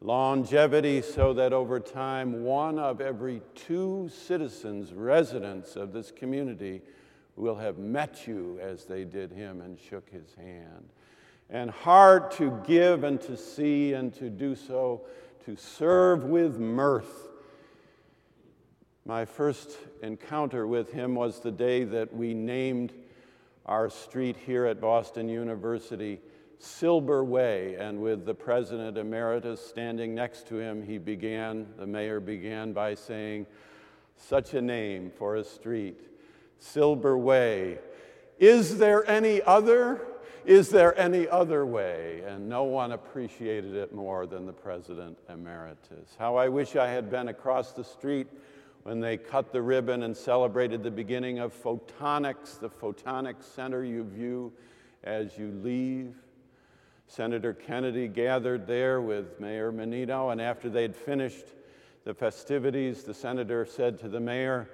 longevity 0.00 1.02
so 1.02 1.32
that 1.34 1.52
over 1.52 1.80
time, 1.80 2.44
one 2.44 2.78
of 2.78 3.00
every 3.00 3.42
two 3.54 4.08
citizens, 4.12 4.92
residents 4.92 5.76
of 5.76 5.92
this 5.92 6.10
community, 6.10 6.82
will 7.36 7.56
have 7.56 7.78
met 7.78 8.26
you 8.26 8.58
as 8.62 8.84
they 8.84 9.04
did 9.04 9.30
him 9.32 9.60
and 9.60 9.78
shook 9.78 10.08
his 10.08 10.34
hand. 10.36 10.90
And 11.50 11.70
heart 11.70 12.32
to 12.32 12.62
give 12.66 13.04
and 13.04 13.20
to 13.22 13.36
see 13.36 13.92
and 13.92 14.12
to 14.14 14.30
do 14.30 14.54
so, 14.54 15.02
to 15.44 15.56
serve 15.56 16.24
with 16.24 16.58
mirth. 16.58 17.28
My 19.04 19.24
first 19.24 19.76
encounter 20.02 20.66
with 20.66 20.92
him 20.92 21.14
was 21.14 21.40
the 21.40 21.52
day 21.52 21.84
that 21.84 22.14
we 22.14 22.34
named 22.34 22.92
our 23.66 23.90
street 23.90 24.36
here 24.46 24.64
at 24.66 24.80
Boston 24.80 25.28
University 25.28 26.20
Silber 26.58 27.22
Way, 27.22 27.74
and 27.74 28.00
with 28.00 28.24
the 28.24 28.34
president 28.34 28.96
emeritus 28.96 29.60
standing 29.64 30.14
next 30.14 30.46
to 30.48 30.56
him, 30.56 30.82
he 30.82 30.98
began, 30.98 31.66
the 31.78 31.86
mayor 31.86 32.20
began 32.20 32.72
by 32.72 32.94
saying, 32.94 33.46
Such 34.16 34.54
a 34.54 34.62
name 34.62 35.10
for 35.10 35.36
a 35.36 35.44
street, 35.44 36.00
Silber 36.58 37.18
Way. 37.18 37.78
Is 38.38 38.78
there 38.78 39.08
any 39.08 39.42
other? 39.42 40.06
Is 40.44 40.70
there 40.70 40.96
any 40.98 41.28
other 41.28 41.66
way? 41.66 42.22
And 42.26 42.48
no 42.48 42.62
one 42.64 42.92
appreciated 42.92 43.74
it 43.74 43.92
more 43.92 44.26
than 44.26 44.46
the 44.46 44.52
president 44.52 45.18
emeritus. 45.28 46.14
How 46.18 46.36
I 46.36 46.48
wish 46.48 46.76
I 46.76 46.88
had 46.88 47.10
been 47.10 47.28
across 47.28 47.72
the 47.72 47.82
street 47.82 48.28
when 48.86 49.00
they 49.00 49.16
cut 49.16 49.50
the 49.50 49.60
ribbon 49.60 50.04
and 50.04 50.16
celebrated 50.16 50.84
the 50.84 50.90
beginning 50.92 51.40
of 51.40 51.52
Photonics, 51.52 52.60
the 52.60 52.70
Photonic 52.70 53.42
Center 53.42 53.84
you 53.84 54.04
view 54.04 54.52
as 55.02 55.36
you 55.36 55.50
leave. 55.64 56.14
Senator 57.08 57.52
Kennedy 57.52 58.06
gathered 58.06 58.64
there 58.64 59.00
with 59.00 59.40
Mayor 59.40 59.72
Menino, 59.72 60.30
and 60.30 60.40
after 60.40 60.70
they'd 60.70 60.94
finished 60.94 61.46
the 62.04 62.14
festivities, 62.14 63.02
the 63.02 63.12
senator 63.12 63.66
said 63.66 63.98
to 63.98 64.08
the 64.08 64.20
mayor, 64.20 64.70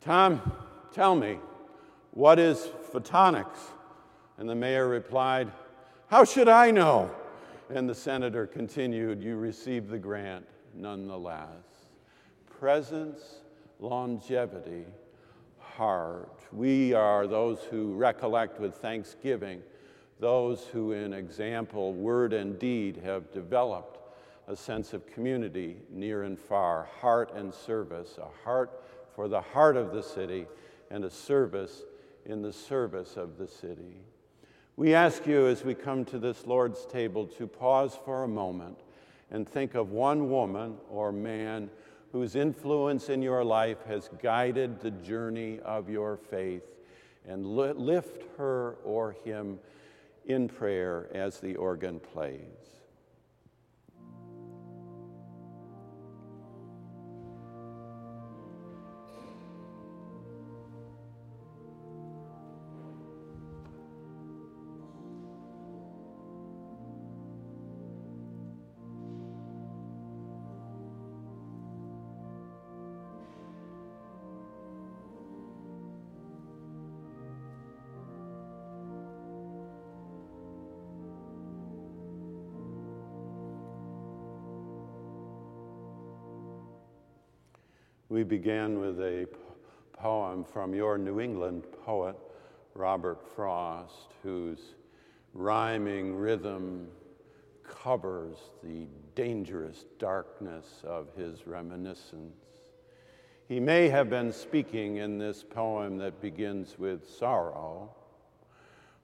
Tom, 0.00 0.40
tell 0.90 1.14
me, 1.14 1.36
what 2.12 2.38
is 2.38 2.70
photonics? 2.90 3.68
And 4.38 4.48
the 4.48 4.54
mayor 4.54 4.88
replied, 4.88 5.52
How 6.06 6.24
should 6.24 6.48
I 6.48 6.70
know? 6.70 7.10
And 7.68 7.86
the 7.86 7.94
senator 7.94 8.46
continued, 8.46 9.22
You 9.22 9.36
received 9.36 9.90
the 9.90 9.98
grant 9.98 10.46
nonetheless. 10.74 11.69
Presence, 12.60 13.40
longevity, 13.78 14.84
heart. 15.58 16.42
We 16.52 16.92
are 16.92 17.26
those 17.26 17.60
who 17.70 17.94
recollect 17.94 18.60
with 18.60 18.74
thanksgiving 18.74 19.62
those 20.18 20.66
who, 20.66 20.92
in 20.92 21.14
example, 21.14 21.94
word, 21.94 22.34
and 22.34 22.58
deed, 22.58 22.98
have 22.98 23.32
developed 23.32 23.98
a 24.46 24.54
sense 24.54 24.92
of 24.92 25.06
community 25.06 25.78
near 25.88 26.24
and 26.24 26.38
far, 26.38 26.86
heart 27.00 27.32
and 27.34 27.54
service, 27.54 28.18
a 28.18 28.44
heart 28.44 28.84
for 29.14 29.26
the 29.26 29.40
heart 29.40 29.78
of 29.78 29.94
the 29.94 30.02
city, 30.02 30.46
and 30.90 31.06
a 31.06 31.10
service 31.10 31.84
in 32.26 32.42
the 32.42 32.52
service 32.52 33.16
of 33.16 33.38
the 33.38 33.48
city. 33.48 33.96
We 34.76 34.92
ask 34.92 35.26
you 35.26 35.46
as 35.46 35.64
we 35.64 35.74
come 35.74 36.04
to 36.04 36.18
this 36.18 36.46
Lord's 36.46 36.84
table 36.84 37.26
to 37.38 37.46
pause 37.46 37.98
for 38.04 38.24
a 38.24 38.28
moment 38.28 38.80
and 39.30 39.48
think 39.48 39.74
of 39.74 39.92
one 39.92 40.28
woman 40.28 40.76
or 40.90 41.10
man 41.10 41.70
whose 42.12 42.34
influence 42.34 43.08
in 43.08 43.22
your 43.22 43.44
life 43.44 43.84
has 43.86 44.08
guided 44.22 44.80
the 44.80 44.90
journey 44.90 45.60
of 45.60 45.88
your 45.88 46.16
faith 46.16 46.76
and 47.26 47.46
lift 47.46 48.22
her 48.36 48.76
or 48.84 49.12
him 49.24 49.58
in 50.26 50.48
prayer 50.48 51.08
as 51.14 51.40
the 51.40 51.56
organ 51.56 52.00
plays. 52.00 52.59
We 88.20 88.24
began 88.24 88.78
with 88.78 89.00
a 89.00 89.26
poem 89.94 90.44
from 90.44 90.74
your 90.74 90.98
New 90.98 91.20
England 91.20 91.64
poet, 91.86 92.16
Robert 92.74 93.26
Frost, 93.34 94.10
whose 94.22 94.74
rhyming 95.32 96.14
rhythm 96.14 96.88
covers 97.66 98.36
the 98.62 98.86
dangerous 99.14 99.86
darkness 99.98 100.82
of 100.84 101.06
his 101.16 101.46
reminiscence. 101.46 102.36
He 103.48 103.58
may 103.58 103.88
have 103.88 104.10
been 104.10 104.34
speaking 104.34 104.98
in 104.98 105.16
this 105.16 105.42
poem 105.42 105.96
that 105.96 106.20
begins 106.20 106.78
with 106.78 107.08
sorrow. 107.08 107.96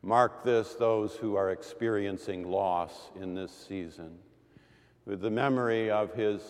Mark 0.02 0.44
this, 0.44 0.74
those 0.74 1.14
who 1.14 1.36
are 1.36 1.52
experiencing 1.52 2.50
loss 2.50 3.12
in 3.18 3.34
this 3.34 3.64
season, 3.66 4.18
with 5.06 5.22
the 5.22 5.30
memory 5.30 5.90
of 5.90 6.12
his 6.12 6.42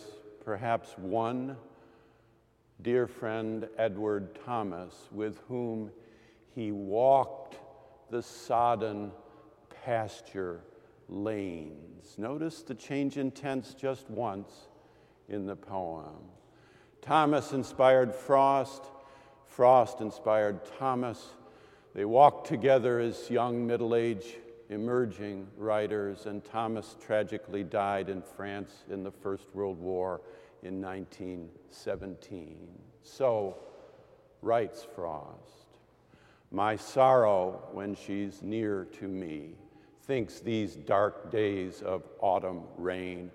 perhaps 0.43 0.97
one 0.97 1.55
dear 2.81 3.07
friend 3.07 3.67
Edward 3.77 4.37
Thomas, 4.45 4.93
with 5.11 5.39
whom 5.47 5.91
he 6.53 6.71
walked 6.71 7.57
the 8.09 8.21
sodden 8.21 9.11
pasture 9.83 10.61
lanes. 11.09 12.15
Notice 12.17 12.61
the 12.61 12.75
change 12.75 13.17
in 13.17 13.31
tense 13.31 13.73
just 13.73 14.09
once 14.09 14.67
in 15.27 15.45
the 15.45 15.55
poem. 15.55 16.29
Thomas 17.01 17.53
inspired 17.53 18.13
Frost, 18.13 18.83
Frost 19.45 20.01
inspired 20.01 20.59
Thomas. 20.77 21.33
They 21.95 22.05
walked 22.05 22.47
together 22.47 22.99
as 22.99 23.29
young, 23.29 23.65
middle 23.65 23.95
aged, 23.95 24.35
emerging 24.69 25.47
writers, 25.57 26.25
and 26.25 26.43
Thomas 26.43 26.95
tragically 27.03 27.63
died 27.63 28.09
in 28.09 28.21
France 28.21 28.71
in 28.89 29.03
the 29.03 29.11
First 29.11 29.47
World 29.53 29.79
War 29.79 30.21
in 30.63 30.81
1917. 30.81 32.57
So 33.03 33.57
writes 34.41 34.85
Frost 34.95 35.77
My 36.51 36.75
sorrow 36.75 37.67
when 37.71 37.95
she's 37.95 38.41
near 38.41 38.85
to 38.99 39.07
me 39.07 39.55
thinks 40.07 40.39
these 40.39 40.75
dark 40.75 41.29
days 41.31 41.81
of 41.81 42.03
autumn 42.21 42.63
rain 42.77 43.29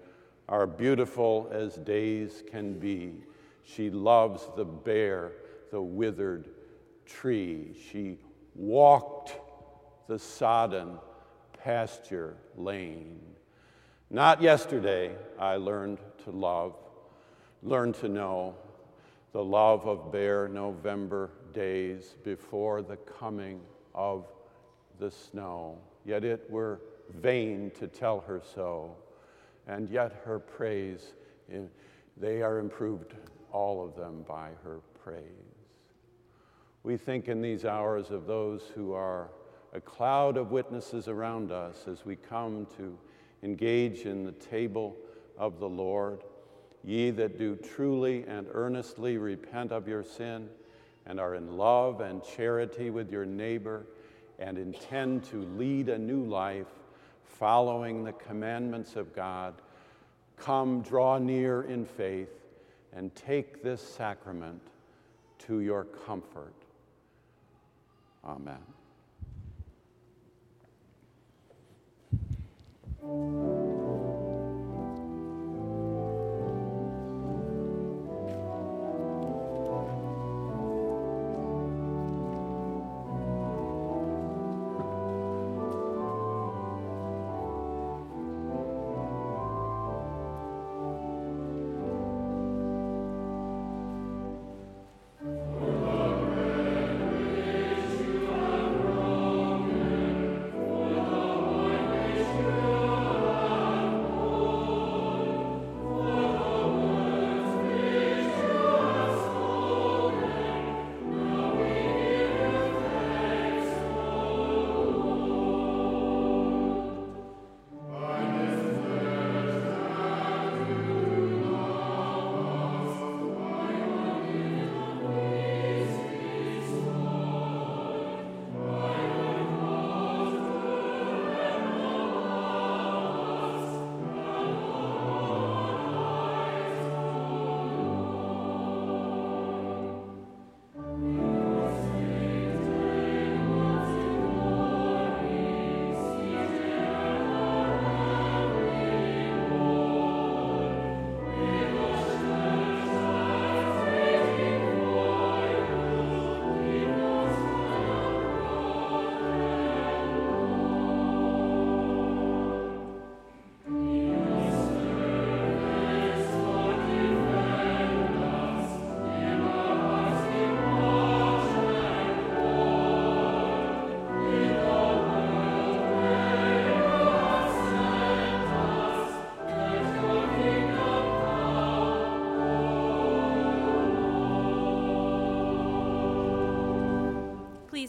are 0.48 0.66
beautiful 0.66 1.48
as 1.52 1.76
days 1.76 2.42
can 2.50 2.78
be. 2.78 3.12
She 3.62 3.90
loves 3.90 4.48
the 4.56 4.64
bare, 4.64 5.32
the 5.70 5.82
withered 5.82 6.48
tree. 7.04 7.76
She 7.90 8.18
walked 8.54 9.38
the 10.08 10.18
sodden 10.18 10.98
pasture 11.62 12.36
lane. 12.56 13.20
Not 14.10 14.42
yesterday 14.42 15.14
I 15.38 15.56
learned 15.56 15.98
to 16.24 16.30
love, 16.30 16.74
learned 17.62 17.94
to 17.94 18.08
know 18.08 18.54
the 19.32 19.42
love 19.42 19.86
of 19.86 20.12
bare 20.12 20.48
November 20.48 21.30
days 21.52 22.16
before 22.24 22.82
the 22.82 22.96
coming 22.96 23.60
of 23.94 24.26
the 24.98 25.10
snow. 25.10 25.78
Yet 26.04 26.24
it 26.24 26.50
were 26.50 26.80
vain 27.20 27.70
to 27.78 27.86
tell 27.86 28.20
her 28.20 28.42
so, 28.54 28.96
and 29.66 29.88
yet 29.88 30.22
her 30.24 30.38
praise, 30.38 31.14
eh, 31.52 31.60
they 32.16 32.42
are 32.42 32.58
improved, 32.58 33.14
all 33.52 33.84
of 33.84 33.96
them, 33.96 34.24
by 34.28 34.50
her 34.64 34.80
praise. 35.02 35.22
We 36.82 36.96
think 36.96 37.28
in 37.28 37.40
these 37.40 37.64
hours 37.64 38.10
of 38.10 38.26
those 38.26 38.64
who 38.74 38.92
are 38.92 39.30
a 39.72 39.80
cloud 39.80 40.36
of 40.36 40.50
witnesses 40.50 41.08
around 41.08 41.52
us 41.52 41.86
as 41.86 42.04
we 42.04 42.16
come 42.16 42.66
to 42.76 42.98
engage 43.42 44.00
in 44.00 44.24
the 44.24 44.32
table 44.32 44.96
of 45.38 45.58
the 45.58 45.68
Lord. 45.68 46.22
Ye 46.84 47.10
that 47.10 47.38
do 47.38 47.56
truly 47.56 48.24
and 48.26 48.46
earnestly 48.52 49.16
repent 49.18 49.72
of 49.72 49.86
your 49.86 50.02
sin 50.02 50.48
and 51.06 51.20
are 51.20 51.34
in 51.34 51.56
love 51.56 52.00
and 52.00 52.22
charity 52.24 52.90
with 52.90 53.10
your 53.10 53.24
neighbor 53.24 53.86
and 54.38 54.58
intend 54.58 55.24
to 55.24 55.42
lead 55.56 55.88
a 55.88 55.98
new 55.98 56.24
life 56.24 56.66
following 57.24 58.04
the 58.04 58.12
commandments 58.12 58.96
of 58.96 59.14
God, 59.14 59.54
come 60.36 60.82
draw 60.82 61.18
near 61.18 61.62
in 61.62 61.84
faith 61.84 62.30
and 62.92 63.14
take 63.14 63.62
this 63.62 63.80
sacrament 63.80 64.60
to 65.38 65.60
your 65.60 65.84
comfort. 65.84 66.54
Amen. 68.24 68.58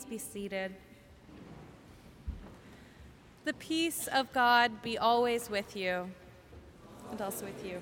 Be 0.01 0.17
seated. 0.17 0.73
The 3.45 3.53
peace 3.53 4.07
of 4.07 4.33
God 4.33 4.81
be 4.81 4.97
always 4.97 5.51
with 5.51 5.75
you 5.75 6.09
and 7.11 7.21
also 7.21 7.45
with 7.45 7.63
you. 7.63 7.79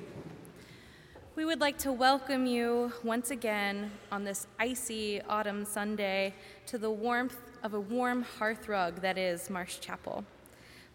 We 1.37 1.45
would 1.45 1.61
like 1.61 1.77
to 1.79 1.93
welcome 1.93 2.45
you 2.45 2.91
once 3.01 3.31
again 3.31 3.91
on 4.11 4.25
this 4.25 4.45
icy 4.59 5.21
autumn 5.21 5.63
Sunday 5.63 6.33
to 6.65 6.77
the 6.77 6.91
warmth 6.91 7.37
of 7.63 7.73
a 7.73 7.79
warm 7.79 8.23
hearth 8.23 8.67
rug 8.67 8.99
that 9.01 9.17
is 9.17 9.49
Marsh 9.49 9.79
Chapel. 9.79 10.25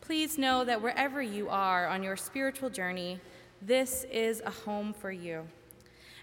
Please 0.03 0.37
know 0.37 0.65
that 0.65 0.83
wherever 0.83 1.23
you 1.23 1.49
are 1.49 1.87
on 1.87 2.03
your 2.03 2.17
spiritual 2.17 2.69
journey, 2.69 3.21
this 3.63 4.05
is 4.13 4.43
a 4.45 4.51
home 4.51 4.93
for 4.93 5.11
you. 5.11 5.49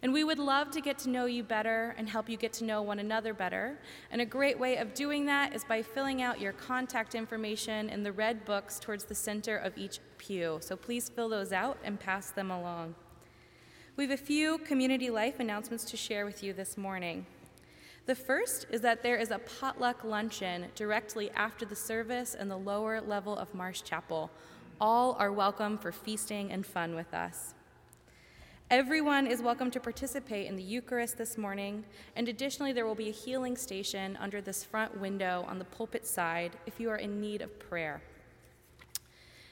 And 0.04 0.12
we 0.12 0.26
would 0.26 0.38
love 0.38 0.70
to 0.72 0.82
get 0.82 0.98
to 1.00 1.10
know 1.10 1.26
you 1.28 1.44
better 1.44 1.96
and 1.98 2.10
help 2.10 2.28
you 2.28 2.36
get 2.36 2.52
to 2.54 2.66
know 2.66 2.82
one 2.82 3.00
another 3.00 3.34
better. 3.34 3.80
And 4.12 4.22
a 4.22 4.26
great 4.26 4.60
way 4.60 4.76
of 4.76 4.94
doing 4.94 5.26
that 5.28 5.56
is 5.56 5.64
by 5.64 5.82
filling 5.82 6.22
out 6.22 6.42
your 6.42 6.52
contact 6.52 7.16
information 7.16 7.88
in 7.88 8.04
the 8.04 8.12
red 8.12 8.44
books 8.44 8.80
towards 8.80 9.06
the 9.06 9.16
center 9.16 9.56
of 9.56 9.78
each 9.78 10.02
pew. 10.18 10.58
So 10.60 10.76
please 10.76 11.08
fill 11.08 11.30
those 11.30 11.54
out 11.54 11.78
and 11.86 11.98
pass 11.98 12.32
them 12.32 12.52
along. 12.52 12.96
We 13.96 14.04
have 14.04 14.12
a 14.12 14.22
few 14.22 14.58
community 14.58 15.10
life 15.10 15.40
announcements 15.40 15.86
to 15.86 15.96
share 15.96 16.26
with 16.26 16.44
you 16.44 16.52
this 16.52 16.76
morning. 16.76 17.26
The 18.06 18.16
first 18.16 18.66
is 18.72 18.82
that 18.82 19.04
there 19.04 19.16
is 19.16 19.32
a 19.32 19.40
potluck 19.40 20.04
luncheon 20.04 20.66
directly 20.76 21.32
after 21.32 21.64
the 21.64 21.78
service 21.78 22.36
in 22.36 22.50
the 22.50 22.58
lower 22.58 23.00
level 23.00 23.38
of 23.38 23.56
Marsh 23.56 23.84
Chapel. 23.84 24.30
All 24.82 25.16
are 25.18 25.32
welcome 25.32 25.78
for 25.78 25.94
feasting 25.94 26.52
and 26.52 26.66
fun 26.66 26.94
with 26.94 27.14
us. 27.14 27.54
Everyone 28.76 29.28
is 29.28 29.40
welcome 29.40 29.70
to 29.70 29.80
participate 29.80 30.48
in 30.48 30.56
the 30.56 30.64
Eucharist 30.64 31.16
this 31.16 31.38
morning, 31.38 31.86
and 32.16 32.28
additionally, 32.28 32.74
there 32.74 32.88
will 32.88 32.96
be 32.96 33.10
a 33.10 33.12
healing 33.12 33.56
station 33.56 34.18
under 34.20 34.42
this 34.42 34.64
front 34.64 35.00
window 35.00 35.46
on 35.48 35.60
the 35.60 35.66
pulpit 35.66 36.08
side 36.08 36.54
if 36.66 36.80
you 36.80 36.90
are 36.90 36.96
in 36.96 37.22
need 37.22 37.44
of 37.44 37.60
prayer. 37.60 38.02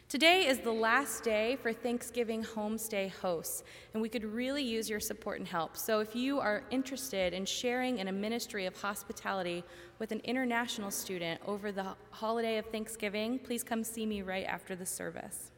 Today 0.09 0.47
is 0.47 0.57
the 0.57 0.71
last 0.71 1.23
day 1.23 1.55
for 1.61 1.71
Thanksgiving 1.71 2.43
homestay 2.43 3.11
hosts, 3.11 3.63
and 3.93 4.01
we 4.01 4.09
could 4.09 4.25
really 4.25 4.63
use 4.63 4.89
your 4.89 4.99
support 4.99 5.37
and 5.37 5.47
help. 5.47 5.77
So, 5.77 5.99
if 5.99 6.15
you 6.15 6.39
are 6.39 6.63
interested 6.71 7.31
in 7.31 7.45
sharing 7.45 7.99
in 7.99 8.07
a 8.07 8.11
ministry 8.11 8.65
of 8.65 8.75
hospitality 8.75 9.63
with 9.99 10.11
an 10.11 10.21
international 10.21 10.89
student 10.89 11.39
over 11.45 11.71
the 11.71 11.93
holiday 12.09 12.57
of 12.57 12.65
Thanksgiving, 12.65 13.37
please 13.37 13.63
come 13.63 13.83
see 13.83 14.07
me 14.07 14.23
right 14.23 14.47
after 14.47 14.75
the 14.75 14.87
service. 14.87 15.50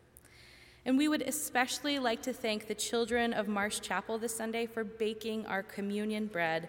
And 0.86 0.98
we 0.98 1.08
would 1.08 1.22
especially 1.22 1.98
like 1.98 2.22
to 2.24 2.34
thank 2.34 2.68
the 2.68 2.76
children 2.76 3.32
of 3.34 3.48
Marsh 3.48 3.80
Chapel 3.80 4.18
this 4.18 4.36
Sunday 4.36 4.66
for 4.66 4.84
baking 4.84 5.46
our 5.46 5.64
communion 5.64 6.26
bread. 6.28 6.68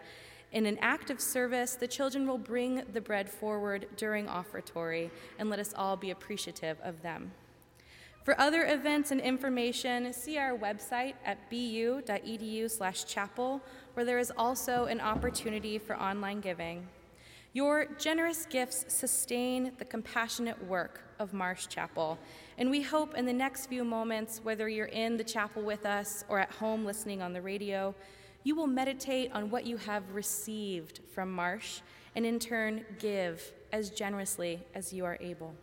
In 0.53 0.67
an 0.67 0.79
act 0.81 1.11
of 1.11 1.21
service, 1.21 1.75
the 1.75 1.89
children 1.89 2.29
will 2.29 2.39
bring 2.39 2.85
the 2.93 3.01
bread 3.01 3.29
forward 3.29 3.89
during 3.97 4.29
offertory, 4.29 5.11
and 5.39 5.51
let 5.51 5.59
us 5.59 5.75
all 5.75 5.97
be 5.97 6.13
appreciative 6.13 6.79
of 6.85 7.03
them. 7.03 7.33
For 8.23 8.41
other 8.41 8.65
events 8.65 9.11
and 9.11 9.21
information, 9.21 10.13
see 10.13 10.39
our 10.39 10.57
website 10.57 11.15
at 11.25 11.51
bu.edu/chapel, 11.51 13.61
where 13.95 14.07
there 14.07 14.21
is 14.21 14.33
also 14.39 14.85
an 14.85 15.01
opportunity 15.01 15.77
for 15.77 15.97
online 15.97 16.41
giving. 16.41 16.87
Your 17.53 17.87
generous 17.99 18.47
gifts 18.47 18.85
sustain 18.89 19.73
the 19.79 19.85
compassionate 19.85 20.65
work 20.65 21.01
of 21.19 21.35
Marsh 21.35 21.67
Chapel, 21.67 22.17
and 22.57 22.71
we 22.71 22.83
hope 22.83 23.15
in 23.15 23.27
the 23.27 23.33
next 23.33 23.67
few 23.67 23.85
moments, 23.85 24.41
whether 24.43 24.69
you're 24.69 24.87
in 24.87 25.17
the 25.17 25.25
chapel 25.25 25.63
with 25.63 25.85
us 25.85 26.25
or 26.29 26.39
at 26.39 26.51
home 26.53 26.85
listening 26.85 27.21
on 27.21 27.33
the 27.33 27.43
radio, 27.43 27.95
you 28.45 28.55
will 28.55 28.67
meditate 28.67 29.33
on 29.33 29.51
what 29.51 29.67
you 29.67 29.77
have 29.77 30.13
received 30.13 31.01
from 31.13 31.33
Marsh 31.33 31.81
and 32.15 32.25
in 32.25 32.39
turn 32.39 32.85
give 32.99 33.53
as 33.73 33.91
generously 33.91 34.61
as 34.75 34.93
you 34.93 35.05
are 35.05 35.19
able. 35.21 35.55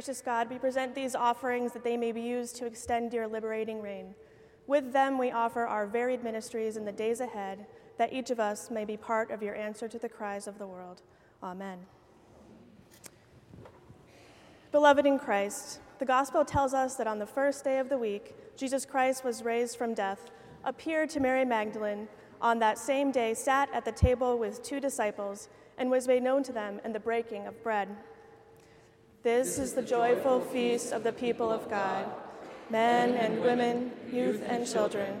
Gracious 0.00 0.22
God, 0.22 0.48
we 0.48 0.56
present 0.56 0.94
these 0.94 1.14
offerings 1.14 1.74
that 1.74 1.84
they 1.84 1.98
may 1.98 2.10
be 2.10 2.22
used 2.22 2.56
to 2.56 2.64
extend 2.64 3.12
your 3.12 3.28
liberating 3.28 3.82
reign. 3.82 4.14
With 4.66 4.94
them, 4.94 5.18
we 5.18 5.30
offer 5.30 5.66
our 5.66 5.86
varied 5.86 6.24
ministries 6.24 6.78
in 6.78 6.86
the 6.86 6.90
days 6.90 7.20
ahead, 7.20 7.66
that 7.98 8.10
each 8.10 8.30
of 8.30 8.40
us 8.40 8.70
may 8.70 8.86
be 8.86 8.96
part 8.96 9.30
of 9.30 9.42
your 9.42 9.54
answer 9.54 9.88
to 9.88 9.98
the 9.98 10.08
cries 10.08 10.46
of 10.46 10.56
the 10.56 10.66
world. 10.66 11.02
Amen. 11.42 11.80
Beloved 14.72 15.04
in 15.04 15.18
Christ, 15.18 15.80
the 15.98 16.06
gospel 16.06 16.46
tells 16.46 16.72
us 16.72 16.94
that 16.94 17.06
on 17.06 17.18
the 17.18 17.26
first 17.26 17.62
day 17.62 17.78
of 17.78 17.90
the 17.90 17.98
week, 17.98 18.34
Jesus 18.56 18.86
Christ 18.86 19.22
was 19.22 19.42
raised 19.42 19.76
from 19.76 19.92
death, 19.92 20.30
appeared 20.64 21.10
to 21.10 21.20
Mary 21.20 21.44
Magdalene, 21.44 22.08
on 22.40 22.58
that 22.60 22.78
same 22.78 23.12
day 23.12 23.34
sat 23.34 23.68
at 23.74 23.84
the 23.84 23.92
table 23.92 24.38
with 24.38 24.62
two 24.62 24.80
disciples, 24.80 25.50
and 25.76 25.90
was 25.90 26.08
made 26.08 26.22
known 26.22 26.42
to 26.44 26.52
them 26.52 26.80
in 26.86 26.94
the 26.94 27.00
breaking 27.00 27.46
of 27.46 27.62
bread. 27.62 27.94
This 29.22 29.58
is 29.58 29.74
the 29.74 29.82
joyful 29.82 30.40
feast 30.40 30.94
of 30.94 31.02
the 31.02 31.12
people 31.12 31.50
of 31.50 31.68
God. 31.68 32.06
Men 32.70 33.12
and 33.16 33.42
women, 33.42 33.92
youth 34.10 34.42
and 34.48 34.66
children, 34.66 35.20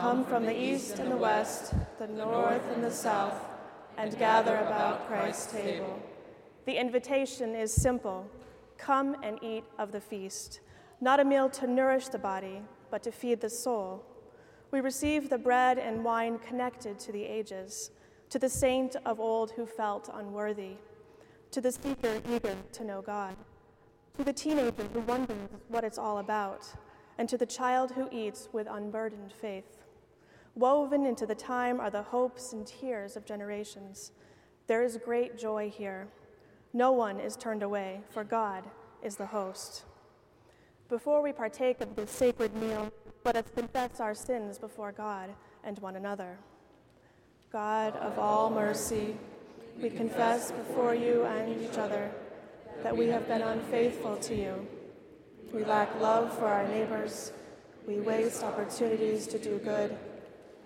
come 0.00 0.24
from 0.24 0.44
the 0.44 0.60
east 0.60 0.98
and 0.98 1.12
the 1.12 1.16
west, 1.16 1.72
the 2.00 2.08
north 2.08 2.68
and 2.74 2.82
the 2.82 2.90
south, 2.90 3.40
and 3.98 4.18
gather 4.18 4.56
about 4.56 5.06
Christ's 5.06 5.52
table. 5.52 6.02
The 6.64 6.76
invitation 6.76 7.54
is 7.54 7.72
simple 7.72 8.28
come 8.78 9.14
and 9.22 9.38
eat 9.40 9.62
of 9.78 9.92
the 9.92 10.00
feast, 10.00 10.58
not 11.00 11.20
a 11.20 11.24
meal 11.24 11.48
to 11.50 11.68
nourish 11.68 12.08
the 12.08 12.18
body, 12.18 12.62
but 12.90 13.04
to 13.04 13.12
feed 13.12 13.40
the 13.40 13.48
soul. 13.48 14.04
We 14.72 14.80
receive 14.80 15.30
the 15.30 15.38
bread 15.38 15.78
and 15.78 16.04
wine 16.04 16.40
connected 16.40 16.98
to 16.98 17.12
the 17.12 17.22
ages, 17.22 17.92
to 18.30 18.40
the 18.40 18.48
saint 18.48 18.96
of 19.06 19.20
old 19.20 19.52
who 19.52 19.66
felt 19.66 20.10
unworthy, 20.12 20.78
to 21.50 21.60
the 21.60 21.72
seeker 21.72 22.20
eager 22.30 22.56
to 22.72 22.84
know 22.84 23.02
God, 23.02 23.36
to 24.16 24.24
the 24.24 24.32
teenager 24.32 24.84
who 24.92 25.00
wonders 25.00 25.48
what 25.68 25.84
it's 25.84 25.98
all 25.98 26.18
about, 26.18 26.66
and 27.18 27.28
to 27.28 27.38
the 27.38 27.46
child 27.46 27.92
who 27.92 28.08
eats 28.12 28.48
with 28.52 28.66
unburdened 28.70 29.32
faith. 29.40 29.84
Woven 30.54 31.04
into 31.04 31.26
the 31.26 31.34
time 31.34 31.80
are 31.80 31.90
the 31.90 32.02
hopes 32.02 32.52
and 32.52 32.66
tears 32.66 33.16
of 33.16 33.24
generations. 33.24 34.12
There 34.66 34.82
is 34.82 34.98
great 35.04 35.38
joy 35.38 35.70
here. 35.70 36.08
No 36.72 36.92
one 36.92 37.20
is 37.20 37.36
turned 37.36 37.62
away, 37.62 38.00
for 38.10 38.24
God 38.24 38.64
is 39.02 39.16
the 39.16 39.26
host. 39.26 39.84
Before 40.88 41.22
we 41.22 41.32
partake 41.32 41.80
of 41.80 41.96
this 41.96 42.10
sacred 42.10 42.54
meal, 42.54 42.92
let 43.24 43.36
us 43.36 43.50
confess 43.54 43.98
our 44.00 44.14
sins 44.14 44.58
before 44.58 44.92
God 44.92 45.30
and 45.64 45.78
one 45.80 45.96
another. 45.96 46.38
God 47.52 47.96
of 47.96 48.18
all 48.18 48.50
mercy, 48.50 49.16
we 49.80 49.90
confess 49.90 50.52
before 50.52 50.94
you 50.94 51.24
and 51.24 51.62
each 51.62 51.78
other 51.78 52.10
that 52.82 52.96
we 52.96 53.06
have 53.08 53.26
been 53.28 53.42
unfaithful 53.42 54.16
to 54.16 54.34
you. 54.34 54.66
We 55.52 55.64
lack 55.64 56.00
love 56.00 56.36
for 56.38 56.46
our 56.46 56.66
neighbors, 56.66 57.32
we 57.86 58.00
waste 58.00 58.42
opportunities 58.42 59.26
to 59.28 59.38
do 59.38 59.58
good, 59.58 59.96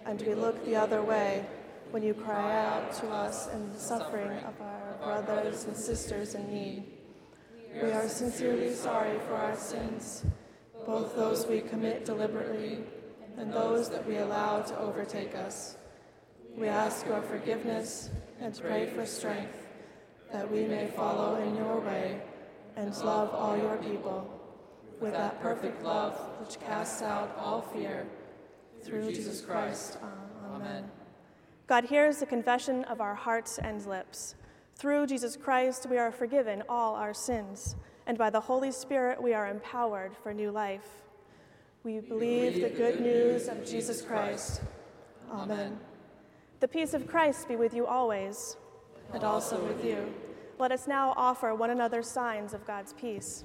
and 0.06 0.20
we 0.22 0.34
look 0.34 0.64
the 0.64 0.76
other 0.76 1.02
way 1.02 1.44
when 1.90 2.02
you 2.02 2.14
cry 2.14 2.64
out 2.64 2.92
to 2.94 3.08
us 3.08 3.48
in 3.52 3.72
the 3.72 3.78
suffering 3.78 4.38
of 4.38 4.54
our 4.60 5.22
brothers 5.22 5.64
and 5.64 5.76
sisters 5.76 6.34
in 6.34 6.52
need. 6.52 6.84
We 7.82 7.90
are 7.92 8.08
sincerely 8.08 8.74
sorry 8.74 9.18
for 9.26 9.34
our 9.34 9.56
sins 9.56 10.24
both 10.86 11.14
those 11.14 11.46
we 11.46 11.60
commit 11.60 12.04
deliberately 12.04 12.78
and 13.36 13.52
those 13.52 13.88
that 13.90 14.06
we 14.06 14.16
allow 14.16 14.60
to 14.62 14.78
overtake 14.78 15.34
us. 15.34 15.76
We 16.56 16.68
ask 16.68 17.06
your 17.06 17.22
forgiveness 17.22 18.10
and 18.40 18.58
pray 18.60 18.86
for 18.86 19.04
strength 19.04 19.66
that 20.32 20.50
we 20.50 20.64
may 20.64 20.86
follow 20.88 21.36
in 21.42 21.56
your 21.56 21.80
way 21.80 22.20
and 22.76 22.96
love 22.98 23.34
all 23.34 23.56
your 23.56 23.76
people 23.78 24.28
with 25.00 25.12
that 25.12 25.40
perfect 25.40 25.82
love 25.82 26.14
which 26.40 26.60
casts 26.60 27.02
out 27.02 27.36
all 27.38 27.62
fear. 27.62 28.06
Through 28.82 29.12
Jesus 29.12 29.42
Christ. 29.42 29.98
Amen. 30.52 30.90
God 31.66 31.84
hears 31.84 32.18
the 32.18 32.26
confession 32.26 32.84
of 32.84 33.00
our 33.00 33.14
hearts 33.14 33.58
and 33.58 33.84
lips. 33.86 34.34
Through 34.74 35.06
Jesus 35.06 35.36
Christ, 35.36 35.86
we 35.90 35.98
are 35.98 36.10
forgiven 36.10 36.62
all 36.68 36.94
our 36.94 37.12
sins 37.12 37.76
and 38.06 38.18
by 38.18 38.30
the 38.30 38.40
Holy 38.40 38.72
Spirit 38.72 39.22
we 39.22 39.34
are 39.34 39.46
empowered 39.46 40.16
for 40.22 40.34
new 40.34 40.50
life. 40.50 41.04
We 41.84 42.00
believe 42.00 42.60
the 42.60 42.70
good 42.70 43.00
news 43.00 43.48
of 43.48 43.64
Jesus 43.64 44.02
Christ. 44.02 44.62
Amen. 45.30 45.78
The 46.60 46.68
peace 46.68 46.92
of 46.92 47.06
Christ 47.06 47.48
be 47.48 47.56
with 47.56 47.72
you 47.72 47.86
always, 47.86 48.58
and 49.14 49.24
also 49.24 49.58
with 49.64 49.82
you. 49.82 50.12
Let 50.58 50.72
us 50.72 50.86
now 50.86 51.14
offer 51.16 51.54
one 51.54 51.70
another 51.70 52.02
signs 52.02 52.52
of 52.52 52.66
God's 52.66 52.92
peace. 52.92 53.44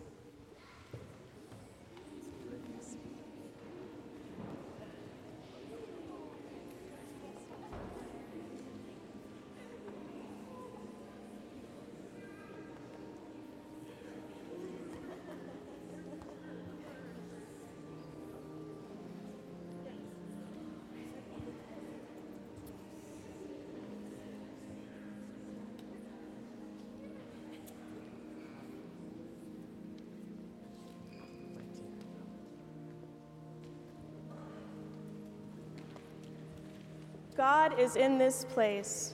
God 37.46 37.80
is 37.80 37.96
in 37.96 38.18
this 38.18 38.43
place 38.43 39.14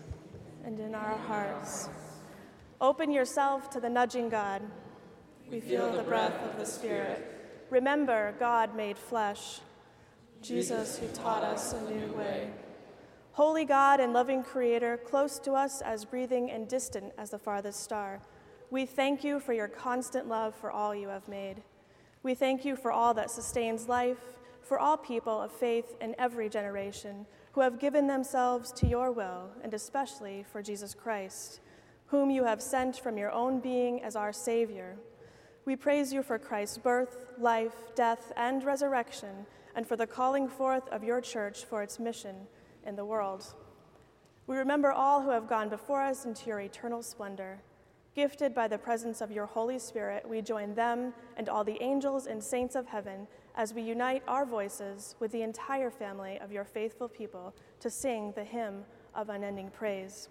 and 0.63 0.79
in 0.79 0.95
our 0.95 1.17
hearts. 1.17 1.89
Open 2.79 3.11
yourself 3.11 3.69
to 3.71 3.81
the 3.81 3.89
nudging 3.89 4.29
God. 4.29 4.61
We 5.49 5.59
feel 5.59 5.91
the 5.91 6.03
breath 6.03 6.41
of 6.49 6.57
the 6.57 6.65
Spirit. 6.65 7.65
Remember, 7.69 8.33
God 8.39 8.73
made 8.73 8.97
flesh, 8.97 9.59
Jesus 10.41 10.97
who 10.97 11.09
taught 11.09 11.43
us 11.43 11.73
a 11.73 11.81
new 11.81 12.13
way. 12.13 12.49
Holy 13.33 13.65
God 13.65 13.99
and 13.99 14.13
loving 14.13 14.43
Creator, 14.43 15.01
close 15.03 15.37
to 15.39 15.51
us 15.51 15.81
as 15.81 16.05
breathing 16.05 16.49
and 16.51 16.69
distant 16.69 17.11
as 17.17 17.31
the 17.31 17.37
farthest 17.37 17.83
star, 17.83 18.21
we 18.69 18.85
thank 18.85 19.25
you 19.25 19.41
for 19.41 19.51
your 19.51 19.67
constant 19.67 20.29
love 20.29 20.55
for 20.55 20.71
all 20.71 20.95
you 20.95 21.09
have 21.09 21.27
made. 21.27 21.63
We 22.23 22.33
thank 22.35 22.63
you 22.63 22.77
for 22.77 22.93
all 22.93 23.13
that 23.13 23.29
sustains 23.29 23.89
life, 23.89 24.23
for 24.61 24.79
all 24.79 24.95
people 24.95 25.41
of 25.41 25.51
faith 25.51 25.97
in 25.99 26.15
every 26.17 26.47
generation 26.47 27.25
who 27.53 27.61
have 27.61 27.79
given 27.79 28.07
themselves 28.07 28.71
to 28.71 28.87
your 28.87 29.11
will, 29.11 29.49
and 29.63 29.73
especially 29.73 30.45
for 30.51 30.61
Jesus 30.61 30.93
Christ, 30.93 31.59
whom 32.07 32.29
you 32.29 32.43
have 32.45 32.61
sent 32.61 32.97
from 32.97 33.17
your 33.17 33.31
own 33.31 33.59
being 33.59 34.01
as 34.03 34.15
our 34.15 34.33
Savior. 34.33 34.97
We 35.65 35.75
praise 35.75 36.11
you 36.11 36.23
for 36.23 36.39
Christ's 36.39 36.77
birth, 36.77 37.33
life, 37.37 37.93
death, 37.95 38.31
and 38.35 38.63
resurrection, 38.63 39.45
and 39.75 39.87
for 39.87 39.95
the 39.95 40.07
calling 40.07 40.47
forth 40.47 40.87
of 40.89 41.03
your 41.03 41.21
church 41.21 41.65
for 41.65 41.83
its 41.83 41.99
mission 41.99 42.35
in 42.85 42.95
the 42.95 43.05
world. 43.05 43.53
We 44.47 44.57
remember 44.57 44.91
all 44.91 45.21
who 45.21 45.29
have 45.29 45.47
gone 45.47 45.69
before 45.69 46.01
us 46.01 46.25
into 46.25 46.47
your 46.47 46.59
eternal 46.59 47.03
splendor. 47.03 47.61
Gifted 48.15 48.53
by 48.53 48.67
the 48.67 48.77
presence 48.77 49.21
of 49.21 49.31
your 49.31 49.45
Holy 49.45 49.79
Spirit, 49.79 50.27
we 50.27 50.41
join 50.41 50.73
them 50.73 51.13
and 51.37 51.47
all 51.47 51.63
the 51.63 51.81
angels 51.81 52.27
and 52.27 52.43
saints 52.43 52.75
of 52.75 52.87
heaven 52.87 53.27
as 53.55 53.73
we 53.73 53.81
unite 53.81 54.23
our 54.27 54.45
voices 54.45 55.15
with 55.19 55.31
the 55.31 55.41
entire 55.41 55.89
family 55.89 56.39
of 56.39 56.51
your 56.51 56.63
faithful 56.63 57.07
people 57.07 57.53
to 57.79 57.89
sing 57.89 58.31
the 58.35 58.43
hymn 58.43 58.83
of 59.13 59.29
unending 59.29 59.69
praise. 59.69 60.29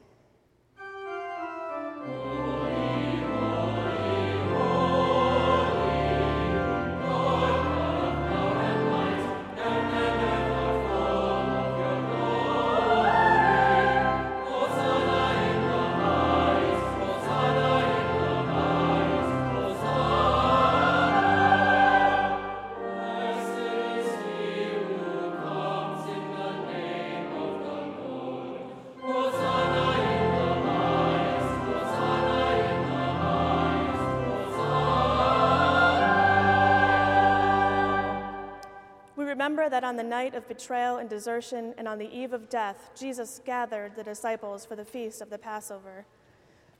Remember 39.50 39.68
that 39.68 39.82
on 39.82 39.96
the 39.96 40.02
night 40.04 40.36
of 40.36 40.46
betrayal 40.46 40.98
and 40.98 41.10
desertion 41.10 41.74
and 41.76 41.88
on 41.88 41.98
the 41.98 42.08
eve 42.16 42.32
of 42.32 42.48
death, 42.48 42.90
Jesus 42.96 43.40
gathered 43.44 43.96
the 43.96 44.04
disciples 44.04 44.64
for 44.64 44.76
the 44.76 44.84
feast 44.84 45.20
of 45.20 45.28
the 45.28 45.38
Passover. 45.38 46.06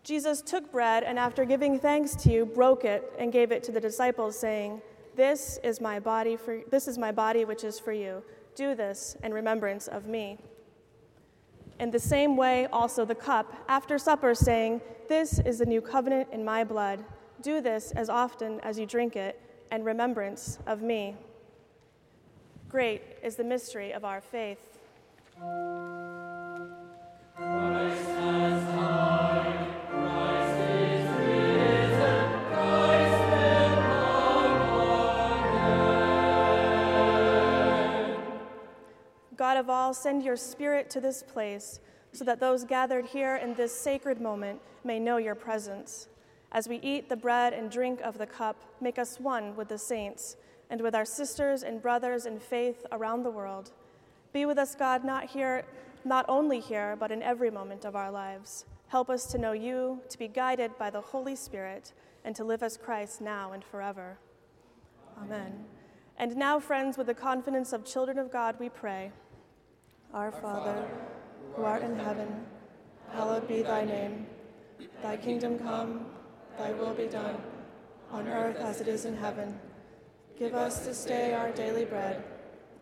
Jesus 0.05 0.41
took 0.41 0.71
bread 0.71 1.03
and 1.03 1.18
after 1.18 1.45
giving 1.45 1.81
thanks 1.81 2.14
to 2.14 2.31
you, 2.31 2.47
broke 2.47 2.85
it 2.85 3.12
and 3.18 3.33
gave 3.33 3.51
it 3.51 3.64
to 3.64 3.73
the 3.73 3.81
disciples, 3.81 4.39
saying, 4.39 4.81
This 5.16 5.59
is 5.64 5.81
my 5.81 5.99
body 5.99 6.37
for 6.37 6.61
this 6.71 6.87
is 6.87 6.97
my 6.97 7.11
body 7.11 7.45
which 7.45 7.64
is 7.64 7.81
for 7.81 7.91
you. 7.91 8.23
Do 8.55 8.77
this 8.77 9.16
in 9.25 9.35
remembrance 9.35 9.89
of 9.89 10.07
me. 10.07 10.39
In 11.81 11.91
the 11.91 11.99
same 11.99 12.37
way, 12.37 12.68
also 12.73 13.05
the 13.05 13.16
cup 13.16 13.53
after 13.68 13.99
supper, 13.99 14.33
saying, 14.33 14.81
This 15.09 15.41
is 15.41 15.59
the 15.59 15.66
new 15.66 15.81
covenant 15.81 16.29
in 16.31 16.45
my 16.45 16.62
blood. 16.62 17.05
Do 17.43 17.61
this 17.61 17.91
as 17.97 18.09
often 18.09 18.61
as 18.61 18.79
you 18.79 18.87
drink 18.87 19.16
it 19.16 19.41
in 19.73 19.83
remembrance 19.83 20.61
of 20.68 20.83
me. 20.83 21.16
Great 22.71 23.03
is 23.21 23.35
the 23.35 23.43
mystery 23.43 23.93
of 23.93 24.05
our 24.05 24.21
faith. 24.21 24.79
God 39.37 39.57
of 39.57 39.68
all, 39.68 39.93
send 39.93 40.23
your 40.23 40.37
spirit 40.37 40.89
to 40.91 41.01
this 41.01 41.25
place 41.25 41.81
so 42.12 42.25
that 42.25 42.39
those 42.39 42.62
gathered 42.62 43.07
here 43.07 43.35
in 43.35 43.55
this 43.55 43.75
sacred 43.75 44.21
moment 44.21 44.61
may 44.85 45.01
know 45.01 45.16
your 45.16 45.35
presence. 45.35 46.07
As 46.53 46.68
we 46.68 46.77
eat 46.77 47.09
the 47.09 47.16
bread 47.16 47.53
and 47.53 47.68
drink 47.68 48.01
of 48.03 48.16
the 48.16 48.27
cup, 48.27 48.62
make 48.81 48.97
us 48.97 49.18
one 49.18 49.57
with 49.57 49.66
the 49.66 49.79
saints 49.79 50.37
and 50.71 50.81
with 50.81 50.95
our 50.95 51.05
sisters 51.05 51.62
and 51.62 51.83
brothers 51.83 52.25
in 52.25 52.39
faith 52.39 52.87
around 52.93 53.25
the 53.25 53.31
world. 53.31 53.73
Be 54.33 54.47
with 54.47 54.59
us, 54.59 54.75
God, 54.75 55.05
not 55.05 55.27
here, 55.27 55.64
not 56.05 56.25
only 56.29 56.61
here, 56.61 56.97
but 56.99 57.11
in 57.11 57.23
every 57.23 57.51
moment 57.51 57.85
of 57.85 57.97
our 57.97 58.11
lives. 58.11 58.64
Help 58.87 59.11
us 59.11 59.27
to 59.27 59.39
know 59.39 59.53
you, 59.53 60.01
to 60.09 60.18
be 60.18 60.29
guided 60.29 60.79
by 60.79 60.91
the 60.91 61.01
Holy 61.01 61.37
Spirit, 61.37 61.93
and 62.25 62.35
to 62.37 62.45
live 62.45 62.62
as 62.62 62.77
Christ 62.77 63.21
now 63.21 63.53
and 63.53 63.64
forever. 63.64 64.18
Amen. 65.21 65.64
And 66.16 66.37
now, 66.37 66.61
friends, 66.61 66.97
with 66.97 67.07
the 67.07 67.14
confidence 67.14 67.73
of 67.73 67.85
children 67.85 68.18
of 68.18 68.31
God, 68.31 68.57
we 68.61 68.68
pray. 68.68 69.11
Our 70.12 70.31
Father, 70.31 70.89
who 71.55 71.62
art 71.62 71.83
in 71.83 71.99
heaven, 71.99 72.47
hallowed 73.12 73.49
be 73.49 73.62
thy 73.62 73.85
name. 73.85 74.27
Thy 75.03 75.16
kingdom 75.16 75.59
come, 75.59 76.07
thy 76.59 76.73
will 76.73 76.95
be 76.95 77.07
done, 77.07 77.37
on 78.11 78.29
earth 78.29 78.57
as 78.57 78.81
it 78.81 78.89
is 78.89 79.05
in 79.05 79.16
heaven. 79.16 79.59
Give 80.41 80.55
us 80.55 80.78
this 80.86 81.05
day 81.05 81.34
our 81.34 81.51
daily 81.51 81.84
bread, 81.84 82.24